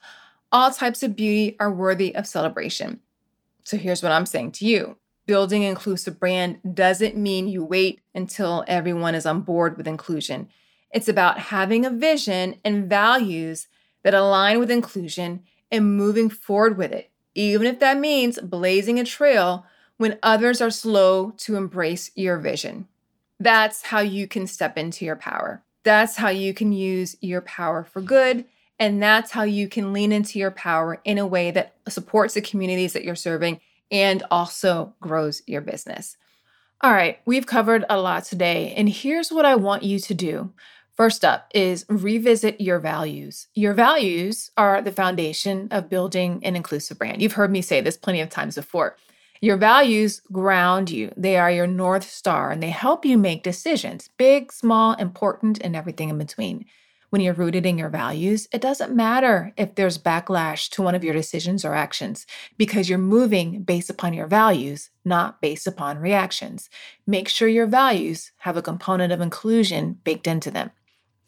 all 0.53 0.71
types 0.71 1.03
of 1.03 1.17
beauty 1.17 1.57
are 1.59 1.73
worthy 1.73 2.15
of 2.15 2.27
celebration. 2.27 3.01
So 3.65 3.77
here's 3.77 4.03
what 4.03 4.13
I'm 4.13 4.27
saying 4.27 4.53
to 4.53 4.67
you 4.67 4.97
building 5.27 5.63
inclusive 5.63 6.19
brand 6.19 6.59
doesn't 6.75 7.17
mean 7.17 7.49
you 7.49 7.65
wait 7.65 8.01
until 8.15 8.65
everyone 8.67 9.15
is 9.15 9.25
on 9.25 9.41
board 9.41 9.77
with 9.77 9.87
inclusion. 9.87 10.49
It's 10.93 11.09
about 11.09 11.39
having 11.39 11.87
a 11.87 11.91
vision 11.91 12.57
and 12.65 12.91
values 12.91 13.69
that 14.03 14.15
align 14.15 14.59
with 14.59 14.71
inclusion 14.71 15.45
and 15.71 15.97
moving 15.97 16.29
forward 16.29 16.77
with 16.77 16.93
it, 16.93 17.11
even 17.35 17.67
if 17.67 17.79
that 17.79 17.99
means 17.99 18.41
blazing 18.41 18.99
a 18.99 19.05
trail 19.05 19.65
when 19.97 20.19
others 20.23 20.61
are 20.61 20.71
slow 20.71 21.31
to 21.39 21.57
embrace 21.57 22.11
your 22.15 22.37
vision. 22.37 22.89
That's 23.39 23.83
how 23.83 24.01
you 24.01 24.27
can 24.27 24.47
step 24.47 24.77
into 24.77 25.05
your 25.05 25.17
power. 25.17 25.63
That's 25.85 26.17
how 26.17 26.29
you 26.29 26.53
can 26.53 26.73
use 26.73 27.17
your 27.21 27.41
power 27.41 27.85
for 27.85 28.03
good. 28.03 28.45
And 28.79 29.03
that's 29.03 29.31
how 29.31 29.43
you 29.45 29.69
can 29.69 29.93
lean 29.93 30.13
into 30.13 30.39
your 30.39 30.51
power 30.51 31.01
in 31.05 31.19
a 31.19 31.27
way 31.27 31.51
that 31.51 31.75
supports 31.89 32.35
the 32.35 32.41
communities 32.41 32.93
that 32.95 33.05
you're 33.05 33.15
serving 33.15 33.61
and 33.91 34.23
also 34.31 34.95
grows 35.01 35.43
your 35.47 35.61
business. 35.61 36.17
All 36.81 36.93
right, 36.93 37.21
we've 37.25 37.47
covered 37.47 37.85
a 37.89 38.01
lot 38.01 38.25
today, 38.25 38.75
and 38.77 38.89
here's 38.89 39.31
what 39.31 39.45
I 39.45 39.55
want 39.55 39.85
you 39.85 40.01
to 40.01 40.15
do. 40.15 40.53
First 40.97 41.25
up 41.25 41.49
is 41.55 41.87
revisit 41.89 42.61
your 42.61 42.81
values. 42.81 43.47
Your 43.55 43.73
values 43.73 44.51
are 44.57 44.83
the 44.83 44.91
foundation 44.91 45.69
of 45.71 45.89
building 45.89 46.41
an 46.45 46.57
inclusive 46.57 46.99
brand. 46.99 47.23
You've 47.23 47.35
heard 47.35 47.53
me 47.53 47.63
say 47.63 47.81
this 47.81 47.97
plenty 47.97 48.21
of 48.21 48.31
times 48.31 48.57
before. 48.57 48.97
Your 49.41 49.57
values 49.57 50.23
ground 50.33 50.91
you, 50.91 51.13
they 51.17 51.37
are 51.37 51.51
your 51.51 51.67
North 51.67 52.09
Star, 52.11 52.51
and 52.51 52.63
they 52.63 52.71
help 52.71 53.05
you 53.05 53.17
make 53.17 53.43
decisions 53.43 54.11
big, 54.17 54.53
small, 54.53 54.95
important, 54.95 55.61
and 55.63 55.77
everything 55.77 56.09
in 56.09 56.19
between 56.19 56.65
when 57.13 57.21
you're 57.21 57.35
rooted 57.35 57.67
in 57.67 57.77
your 57.77 57.91
values, 57.91 58.49
it 58.55 58.63
doesn't 58.63 58.97
matter 58.97 59.53
if 59.59 59.75
there's 59.75 59.99
backlash 59.99 60.71
to 60.71 60.81
one 60.81 60.95
of 60.95 61.05
your 61.05 61.13
decisions 61.13 61.63
or 61.63 61.75
actions 61.75 62.27
because 62.57 62.89
you're 62.89 62.97
moving 62.97 63.65
based 63.65 63.91
upon 63.91 64.15
your 64.15 64.27
values, 64.27 64.89
not 65.05 65.39
based 65.43 65.67
upon 65.67 65.99
reactions. 65.99 66.71
Make 67.07 67.29
sure 67.29 67.49
your 67.49 67.67
values 67.67 68.33
have 68.39 68.57
a 68.57 68.63
component 68.63 69.13
of 69.13 69.21
inclusion 69.21 69.99
baked 70.05 70.27
into 70.27 70.51
them. 70.51 70.71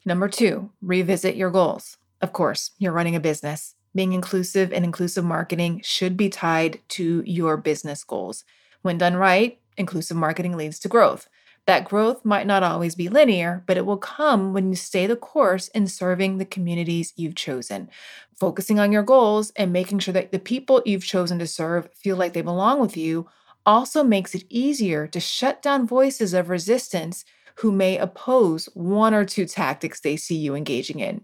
Number 0.03 0.27
two, 0.27 0.71
revisit 0.81 1.35
your 1.35 1.51
goals. 1.51 1.97
Of 2.19 2.33
course, 2.33 2.71
you're 2.79 2.91
running 2.91 3.15
a 3.15 3.19
business. 3.19 3.75
Being 3.93 4.13
inclusive 4.13 4.73
and 4.73 4.85
inclusive 4.85 5.23
marketing 5.23 5.81
should 5.83 6.17
be 6.17 6.29
tied 6.29 6.79
to 6.89 7.21
your 7.27 7.57
business 7.57 8.03
goals. 8.03 8.43
When 8.81 8.97
done 8.97 9.17
right, 9.17 9.59
inclusive 9.77 10.17
marketing 10.17 10.57
leads 10.57 10.79
to 10.79 10.89
growth. 10.89 11.29
That 11.67 11.85
growth 11.85 12.23
might 12.23 12.45
not 12.45 12.61
always 12.61 12.93
be 12.93 13.09
linear, 13.09 13.63
but 13.65 13.77
it 13.77 13.85
will 13.85 13.97
come 13.97 14.53
when 14.53 14.69
you 14.69 14.75
stay 14.75 15.07
the 15.07 15.15
course 15.15 15.67
in 15.69 15.87
serving 15.87 16.37
the 16.37 16.45
communities 16.45 17.13
you've 17.15 17.35
chosen. 17.35 17.89
Focusing 18.35 18.79
on 18.79 18.91
your 18.91 19.01
goals 19.01 19.51
and 19.55 19.73
making 19.73 19.99
sure 19.99 20.13
that 20.13 20.31
the 20.31 20.39
people 20.39 20.83
you've 20.85 21.05
chosen 21.05 21.39
to 21.39 21.47
serve 21.47 21.89
feel 21.93 22.17
like 22.17 22.33
they 22.33 22.41
belong 22.41 22.79
with 22.79 22.95
you 22.95 23.27
also 23.65 24.03
makes 24.03 24.35
it 24.35 24.45
easier 24.49 25.07
to 25.07 25.19
shut 25.19 25.61
down 25.61 25.87
voices 25.87 26.33
of 26.33 26.49
resistance 26.49 27.25
who 27.55 27.71
may 27.71 27.97
oppose 27.97 28.65
one 28.73 29.13
or 29.13 29.25
two 29.25 29.45
tactics 29.45 29.99
they 30.01 30.17
see 30.17 30.35
you 30.35 30.53
engaging 30.55 30.99
in. 30.99 31.21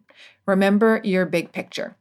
Remember 0.48 1.02
your 1.04 1.26
big 1.26 1.52
picture. 1.52 1.98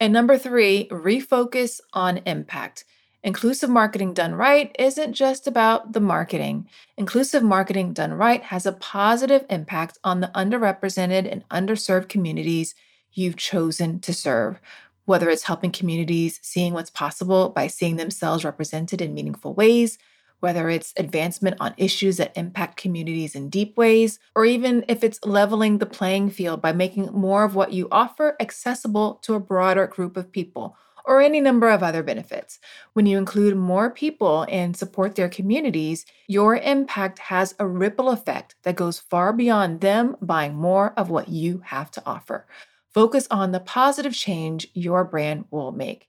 And 0.00 0.12
number 0.12 0.38
three, 0.38 0.88
refocus 0.90 1.80
on 1.92 2.18
impact. 2.18 2.84
Inclusive 3.26 3.68
marketing 3.68 4.14
done 4.14 4.36
right 4.36 4.74
isn't 4.78 5.12
just 5.12 5.48
about 5.48 5.94
the 5.94 6.00
marketing. 6.00 6.68
Inclusive 6.96 7.42
marketing 7.42 7.92
done 7.92 8.14
right 8.14 8.40
has 8.44 8.66
a 8.66 8.72
positive 8.72 9.44
impact 9.50 9.98
on 10.04 10.20
the 10.20 10.28
underrepresented 10.28 11.28
and 11.28 11.42
underserved 11.48 12.08
communities 12.08 12.76
you've 13.10 13.34
chosen 13.34 13.98
to 13.98 14.14
serve, 14.14 14.60
whether 15.06 15.28
it's 15.28 15.42
helping 15.42 15.72
communities 15.72 16.38
seeing 16.40 16.72
what's 16.72 16.88
possible 16.88 17.48
by 17.48 17.66
seeing 17.66 17.96
themselves 17.96 18.44
represented 18.44 19.02
in 19.02 19.12
meaningful 19.12 19.54
ways, 19.54 19.98
whether 20.38 20.70
it's 20.70 20.94
advancement 20.96 21.56
on 21.58 21.74
issues 21.76 22.18
that 22.18 22.36
impact 22.36 22.76
communities 22.76 23.34
in 23.34 23.50
deep 23.50 23.76
ways, 23.76 24.20
or 24.36 24.44
even 24.44 24.84
if 24.86 25.02
it's 25.02 25.18
leveling 25.24 25.78
the 25.78 25.84
playing 25.84 26.30
field 26.30 26.62
by 26.62 26.72
making 26.72 27.06
more 27.06 27.42
of 27.42 27.56
what 27.56 27.72
you 27.72 27.88
offer 27.90 28.36
accessible 28.38 29.14
to 29.14 29.34
a 29.34 29.40
broader 29.40 29.88
group 29.88 30.16
of 30.16 30.30
people 30.30 30.76
or 31.06 31.20
any 31.20 31.40
number 31.40 31.70
of 31.70 31.82
other 31.82 32.02
benefits. 32.02 32.58
When 32.92 33.06
you 33.06 33.16
include 33.16 33.56
more 33.56 33.90
people 33.90 34.44
and 34.50 34.76
support 34.76 35.14
their 35.14 35.28
communities, 35.28 36.04
your 36.26 36.56
impact 36.56 37.20
has 37.20 37.54
a 37.58 37.66
ripple 37.66 38.10
effect 38.10 38.56
that 38.64 38.76
goes 38.76 38.98
far 38.98 39.32
beyond 39.32 39.80
them 39.80 40.16
buying 40.20 40.54
more 40.54 40.92
of 40.96 41.08
what 41.08 41.28
you 41.28 41.62
have 41.66 41.90
to 41.92 42.02
offer. 42.04 42.46
Focus 42.92 43.28
on 43.30 43.52
the 43.52 43.60
positive 43.60 44.14
change 44.14 44.66
your 44.74 45.04
brand 45.04 45.44
will 45.50 45.70
make. 45.70 46.08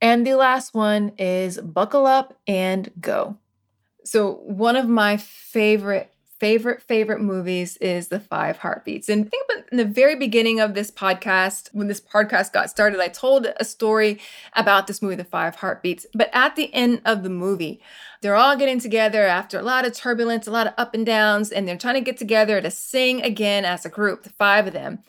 And 0.00 0.26
the 0.26 0.34
last 0.34 0.74
one 0.74 1.12
is 1.18 1.58
buckle 1.58 2.06
up 2.06 2.38
and 2.46 2.90
go. 3.00 3.36
So, 4.04 4.34
one 4.44 4.76
of 4.76 4.88
my 4.88 5.16
favorite 5.18 6.10
favorite 6.38 6.82
favorite 6.82 7.20
movies 7.20 7.76
is 7.78 8.08
the 8.08 8.20
five 8.20 8.58
heartbeats. 8.58 9.08
And 9.08 9.28
think 9.28 9.44
about 9.50 9.68
in 9.70 9.78
the 9.78 9.84
very 9.84 10.14
beginning 10.14 10.60
of 10.60 10.74
this 10.74 10.90
podcast 10.90 11.68
when 11.72 11.88
this 11.88 12.00
podcast 12.00 12.52
got 12.52 12.70
started 12.70 13.00
i 13.00 13.08
told 13.08 13.46
a 13.56 13.64
story 13.64 14.20
about 14.54 14.86
this 14.86 15.02
movie 15.02 15.16
the 15.16 15.24
five 15.24 15.56
heartbeats. 15.56 16.06
But 16.14 16.30
at 16.32 16.56
the 16.56 16.72
end 16.72 17.02
of 17.04 17.22
the 17.22 17.30
movie 17.30 17.80
they're 18.20 18.36
all 18.36 18.56
getting 18.56 18.80
together 18.80 19.24
after 19.24 19.58
a 19.58 19.62
lot 19.62 19.86
of 19.86 19.92
turbulence 19.92 20.46
a 20.46 20.50
lot 20.50 20.66
of 20.66 20.74
up 20.76 20.94
and 20.94 21.04
downs 21.04 21.50
and 21.50 21.66
they're 21.66 21.76
trying 21.76 21.94
to 21.94 22.00
get 22.00 22.16
together 22.16 22.60
to 22.60 22.70
sing 22.70 23.22
again 23.22 23.64
as 23.64 23.84
a 23.84 23.90
group 23.90 24.22
the 24.22 24.30
five 24.30 24.66
of 24.66 24.72
them. 24.72 25.00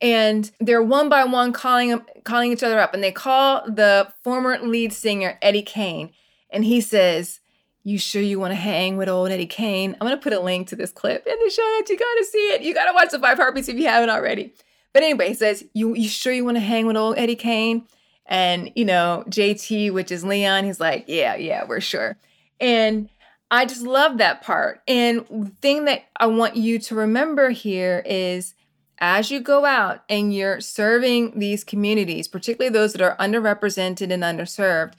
And 0.00 0.50
they're 0.60 0.82
one 0.82 1.08
by 1.08 1.24
one 1.24 1.52
calling 1.52 2.00
calling 2.24 2.52
each 2.52 2.62
other 2.62 2.78
up. 2.78 2.94
And 2.94 3.02
they 3.02 3.12
call 3.12 3.64
the 3.66 4.12
former 4.22 4.58
lead 4.58 4.92
singer 4.92 5.38
eddie 5.42 5.62
kane. 5.62 6.12
And 6.50 6.64
he 6.64 6.80
says 6.80 7.40
you 7.88 7.98
sure 7.98 8.20
you 8.20 8.38
want 8.38 8.50
to 8.50 8.56
hang 8.56 8.96
with 8.96 9.08
old 9.08 9.30
Eddie 9.30 9.46
Kane? 9.46 9.94
I'm 9.94 10.06
going 10.06 10.18
to 10.18 10.22
put 10.22 10.32
a 10.32 10.40
link 10.40 10.68
to 10.68 10.76
this 10.76 10.92
clip 10.92 11.26
in 11.26 11.36
the 11.42 11.50
show 11.50 11.62
notes. 11.76 11.90
You 11.90 11.98
got 11.98 12.14
to 12.18 12.24
see 12.24 12.52
it. 12.52 12.62
You 12.62 12.74
got 12.74 12.84
to 12.84 12.92
watch 12.92 13.10
the 13.10 13.18
five 13.18 13.38
heartbeats 13.38 13.68
if 13.68 13.76
you 13.76 13.86
haven't 13.86 14.10
already. 14.10 14.52
But 14.92 15.02
anyway, 15.02 15.28
he 15.28 15.34
says, 15.34 15.64
you, 15.72 15.94
you 15.94 16.08
sure 16.08 16.32
you 16.32 16.44
want 16.44 16.56
to 16.56 16.62
hang 16.62 16.86
with 16.86 16.96
old 16.96 17.16
Eddie 17.16 17.36
Kane? 17.36 17.86
And, 18.26 18.70
you 18.74 18.84
know, 18.84 19.24
JT, 19.28 19.92
which 19.92 20.10
is 20.10 20.22
Leon, 20.22 20.64
he's 20.64 20.80
like, 20.80 21.04
yeah, 21.08 21.34
yeah, 21.36 21.64
we're 21.64 21.80
sure. 21.80 22.18
And 22.60 23.08
I 23.50 23.64
just 23.64 23.82
love 23.82 24.18
that 24.18 24.42
part. 24.42 24.82
And 24.86 25.24
the 25.30 25.52
thing 25.62 25.86
that 25.86 26.04
I 26.16 26.26
want 26.26 26.56
you 26.56 26.78
to 26.80 26.94
remember 26.94 27.50
here 27.50 28.02
is 28.04 28.54
as 28.98 29.30
you 29.30 29.40
go 29.40 29.64
out 29.64 30.02
and 30.10 30.34
you're 30.34 30.60
serving 30.60 31.38
these 31.38 31.64
communities, 31.64 32.28
particularly 32.28 32.72
those 32.72 32.92
that 32.92 33.00
are 33.00 33.16
underrepresented 33.16 34.12
and 34.12 34.22
underserved, 34.22 34.92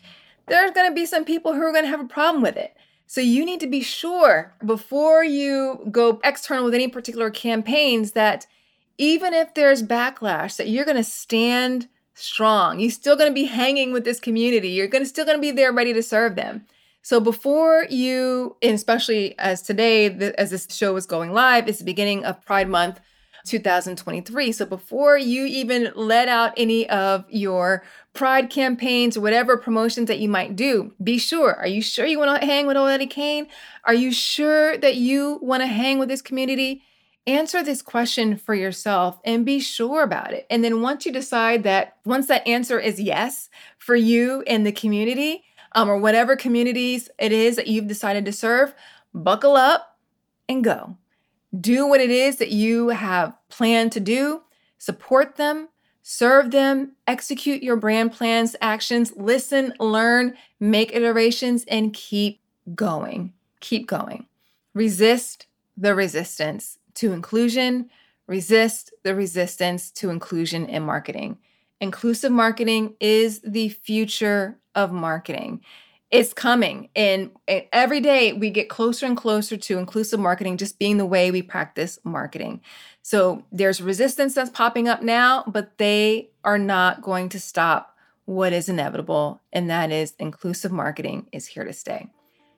there's 0.50 0.72
going 0.72 0.90
to 0.90 0.96
be 0.96 1.06
some 1.06 1.26
people 1.26 1.54
who 1.54 1.62
are 1.62 1.72
going 1.72 1.86
to 1.86 1.90
have 1.90 2.02
a 2.02 2.06
problem 2.06 2.42
with 2.42 2.58
it. 2.58 2.76
So 3.08 3.22
you 3.22 3.46
need 3.46 3.60
to 3.62 3.68
be 3.68 3.82
sure 3.82 4.54
before 4.66 5.24
you 5.24 5.88
go 5.92 6.20
external 6.24 6.66
with 6.66 6.76
any 6.76 6.88
particular 6.88 7.30
campaigns 7.30 8.12
that 8.12 8.46
even 8.98 9.34
if 9.34 9.54
there's 9.54 9.82
backlash, 9.82 10.58
that 10.58 10.68
you're 10.68 10.86
going 10.86 10.98
to 10.98 11.04
stand 11.04 11.88
strong. 12.14 12.80
You're 12.80 12.92
still 12.92 13.16
going 13.16 13.30
to 13.30 13.34
be 13.34 13.46
hanging 13.46 13.94
with 13.94 14.04
this 14.04 14.20
community. 14.20 14.70
You're 14.70 14.88
going 14.88 15.04
to 15.04 15.10
still 15.10 15.26
going 15.26 15.38
to 15.38 15.42
be 15.42 15.52
there 15.52 15.72
ready 15.72 15.94
to 15.94 16.04
serve 16.04 16.36
them. 16.36 16.66
So 17.02 17.20
before 17.20 17.86
you, 17.90 18.58
and 18.62 18.76
especially 18.76 19.40
as 19.40 19.62
today, 19.62 20.34
as 20.38 20.52
this 20.52 20.68
show 20.70 20.96
is 20.98 21.06
going 21.06 21.32
live, 21.32 21.68
it's 21.68 21.80
the 21.80 21.86
beginning 21.86 22.26
of 22.26 22.46
Pride 22.46 22.70
Month 22.70 23.00
2023. 23.50 24.52
So 24.52 24.66
before 24.66 25.18
you 25.18 25.46
even 25.46 25.92
let 25.96 26.28
out 26.28 26.54
any 26.56 26.90
of 26.90 27.26
your 27.30 27.84
pride 28.14 28.50
campaigns 28.50 29.18
or 29.18 29.22
whatever 29.22 29.58
promotions 29.58 30.08
that 30.08 30.20
you 30.20 30.30
might 30.30 30.56
do, 30.56 30.94
be 31.04 31.18
sure. 31.18 31.56
Are 31.56 31.68
you 31.68 31.82
sure 31.82 32.06
you 32.06 32.20
want 32.20 32.40
to 32.40 32.46
hang 32.46 32.68
with 32.68 32.78
old 32.78 32.90
Eddie 32.90 33.08
Kane? 33.08 33.48
Are 33.84 33.94
you 33.94 34.12
sure 34.12 34.78
that 34.78 34.96
you 34.96 35.40
want 35.42 35.62
to 35.62 35.68
hang 35.68 36.00
with 36.00 36.10
this 36.10 36.22
community? 36.22 36.84
Answer 37.28 37.64
this 37.64 37.82
question 37.82 38.38
for 38.38 38.56
yourself 38.56 39.20
and 39.26 39.46
be 39.46 39.60
sure 39.60 40.04
about 40.04 40.34
it. 40.34 40.48
And 40.50 40.64
then 40.64 40.82
once 40.82 41.06
you 41.06 41.12
decide 41.12 41.64
that, 41.64 41.98
once 42.06 42.28
that 42.28 42.48
answer 42.48 42.80
is 42.80 43.00
yes 43.00 43.50
for 43.78 43.96
you 43.96 44.44
and 44.48 44.66
the 44.66 44.72
community, 44.72 45.44
um, 45.74 45.90
or 45.90 45.98
whatever 45.98 46.36
communities 46.36 47.10
it 47.20 47.32
is 47.32 47.56
that 47.56 47.68
you've 47.68 47.88
decided 47.88 48.26
to 48.26 48.32
serve, 48.32 48.74
buckle 49.14 49.56
up 49.56 49.98
and 50.48 50.64
go. 50.64 50.98
Do 51.58 51.88
what 51.88 52.02
it 52.02 52.10
is 52.10 52.38
that 52.38 52.52
you 52.52 52.90
have 52.90 53.34
planned 53.50 53.92
to 53.94 54.00
do, 54.00 54.44
support 54.78 55.36
them, 55.36 55.70
serve 56.02 56.52
them, 56.52 56.94
execute 57.08 57.64
your 57.64 57.76
brand 57.76 58.12
plans, 58.12 58.56
actions, 58.62 59.14
listen, 59.16 59.74
learn, 59.80 60.36
make 60.60 60.94
iterations, 60.94 61.66
and 61.68 61.94
keep 61.94 62.42
going. 62.76 63.34
Keep 63.62 63.88
going. 63.88 64.28
Resist 64.74 65.48
the 65.76 65.96
resistance 65.96 66.78
to 66.96 67.14
inclusion, 67.14 67.90
Resist 68.30 68.94
the 69.02 69.16
resistance 69.16 69.90
to 69.90 70.12
inclusion 70.12 70.68
in 70.68 70.84
marketing. 70.84 71.40
Inclusive 71.82 72.32
marketing 72.32 72.94
is 73.00 73.42
the 73.42 73.70
future 73.70 74.60
of 74.76 74.92
marketing. 74.92 75.62
It's 76.12 76.34
coming. 76.34 76.90
And 76.96 77.32
eh, 77.48 77.66
every 77.72 78.02
day 78.02 78.34
we 78.34 78.50
get 78.50 78.68
closer 78.68 79.06
and 79.06 79.16
closer 79.16 79.58
to 79.58 79.78
inclusive 79.78 80.20
marketing 80.20 80.58
just 80.58 80.80
being 80.80 80.98
the 80.98 81.06
way 81.06 81.30
we 81.30 81.42
practice 81.42 82.00
marketing. 82.04 82.62
So 83.02 83.44
there's 83.52 83.82
resistance 83.82 84.34
that's 84.34 84.50
popping 84.50 84.88
up 84.88 85.04
now, 85.04 85.44
but 85.46 85.78
they 85.78 86.32
are 86.44 86.58
not 86.58 87.02
going 87.02 87.30
to 87.30 87.40
stop 87.40 87.96
what 88.26 88.54
is 88.54 88.70
inevitable, 88.70 89.42
and 89.52 89.70
that 89.72 89.92
is 89.92 90.14
inclusive 90.20 90.72
marketing 90.72 91.26
is 91.32 91.48
here 91.48 91.64
to 91.64 91.74
stay. 91.74 92.08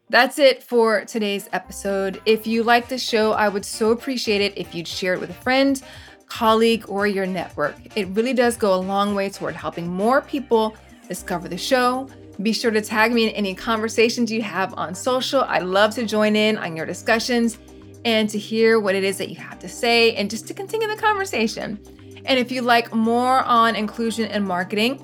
That's 0.10 0.38
it 0.38 0.62
for 0.62 1.06
today's 1.06 1.48
episode. 1.54 2.22
If 2.26 2.46
you 2.46 2.64
like 2.64 2.90
the 2.90 2.98
show, 2.98 3.32
I 3.32 3.48
would 3.48 3.64
so 3.64 3.92
appreciate 3.92 4.42
it 4.42 4.58
if 4.58 4.76
you'd 4.76 4.88
share 4.88 5.14
it 5.14 5.22
with 5.22 5.30
a 5.30 5.36
friend, 5.36 5.82
colleague, 6.26 6.84
or 6.90 7.08
your 7.08 7.26
network. 7.26 7.76
It 7.96 8.10
really 8.10 8.34
does 8.34 8.58
go 8.58 8.74
a 8.74 8.76
long 8.76 9.16
way 9.16 9.30
toward 9.30 9.56
helping 9.56 9.88
more 9.88 10.22
people 10.22 10.76
discover 11.08 11.48
the 11.48 11.58
show. 11.58 12.10
Be 12.42 12.54
sure 12.54 12.72
to 12.72 12.82
tag 12.82 13.12
me 13.12 13.26
in 13.28 13.30
any 13.36 13.54
conversations 13.54 14.32
you 14.32 14.42
have 14.42 14.74
on 14.76 14.96
social. 14.96 15.42
I 15.42 15.60
love 15.60 15.94
to 15.96 16.06
join 16.06 16.36
in 16.36 16.58
on 16.58 16.76
your 16.76 16.86
discussions 16.86 17.60
and 18.04 18.30
to 18.30 18.40
hear 18.40 18.80
what 18.80 18.96
it 18.96 19.04
is 19.04 19.18
that 19.20 19.30
you 19.30 19.36
have 19.36 19.60
to 19.60 19.70
say 19.70 20.16
and 20.16 20.30
just 20.30 20.48
to 20.48 20.54
continue 20.54 20.88
the 20.88 20.96
conversation. 20.96 21.80
And 22.26 22.40
if 22.40 22.52
you'd 22.52 22.64
like 22.64 22.94
more 22.96 23.44
on 23.44 23.76
inclusion 23.76 24.26
and 24.26 24.46
marketing, 24.46 25.04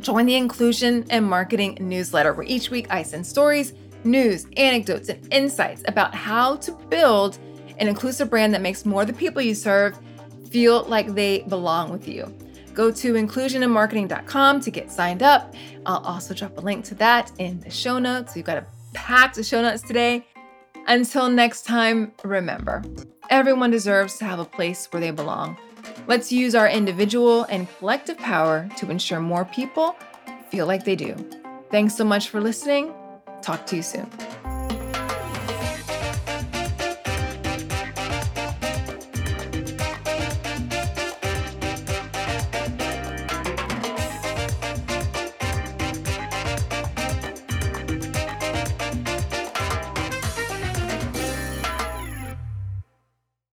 join 0.00 0.26
the 0.26 0.36
Inclusion 0.36 1.04
and 1.10 1.24
Marketing 1.24 1.76
newsletter 1.80 2.32
where 2.32 2.46
each 2.46 2.70
week 2.70 2.86
I 2.90 3.02
send 3.02 3.26
stories 3.26 3.72
news, 4.04 4.46
anecdotes, 4.56 5.08
and 5.08 5.32
insights 5.32 5.82
about 5.88 6.14
how 6.14 6.56
to 6.56 6.72
build 6.88 7.38
an 7.78 7.88
inclusive 7.88 8.30
brand 8.30 8.54
that 8.54 8.60
makes 8.60 8.86
more 8.86 9.02
of 9.02 9.08
the 9.08 9.12
people 9.12 9.42
you 9.42 9.54
serve 9.54 9.98
feel 10.50 10.84
like 10.84 11.14
they 11.14 11.40
belong 11.42 11.90
with 11.90 12.06
you. 12.06 12.32
Go 12.78 12.92
to 12.92 13.14
inclusionandmarketing.com 13.14 14.60
to 14.60 14.70
get 14.70 14.88
signed 14.88 15.20
up. 15.20 15.52
I'll 15.84 15.98
also 16.04 16.32
drop 16.32 16.56
a 16.58 16.60
link 16.60 16.84
to 16.84 16.94
that 16.94 17.32
in 17.38 17.58
the 17.58 17.70
show 17.70 17.98
notes. 17.98 18.36
You've 18.36 18.46
got 18.46 18.56
a 18.56 18.66
packed 18.94 19.44
show 19.44 19.60
notes 19.60 19.82
today. 19.82 20.24
Until 20.86 21.28
next 21.28 21.62
time, 21.62 22.12
remember, 22.22 22.84
everyone 23.30 23.72
deserves 23.72 24.16
to 24.18 24.26
have 24.26 24.38
a 24.38 24.44
place 24.44 24.86
where 24.92 25.00
they 25.00 25.10
belong. 25.10 25.58
Let's 26.06 26.30
use 26.30 26.54
our 26.54 26.68
individual 26.68 27.46
and 27.50 27.66
collective 27.78 28.16
power 28.16 28.68
to 28.76 28.88
ensure 28.92 29.18
more 29.18 29.44
people 29.44 29.96
feel 30.48 30.66
like 30.66 30.84
they 30.84 30.94
do. 30.94 31.16
Thanks 31.72 31.96
so 31.96 32.04
much 32.04 32.28
for 32.28 32.40
listening. 32.40 32.94
Talk 33.42 33.66
to 33.66 33.74
you 33.74 33.82
soon. 33.82 34.08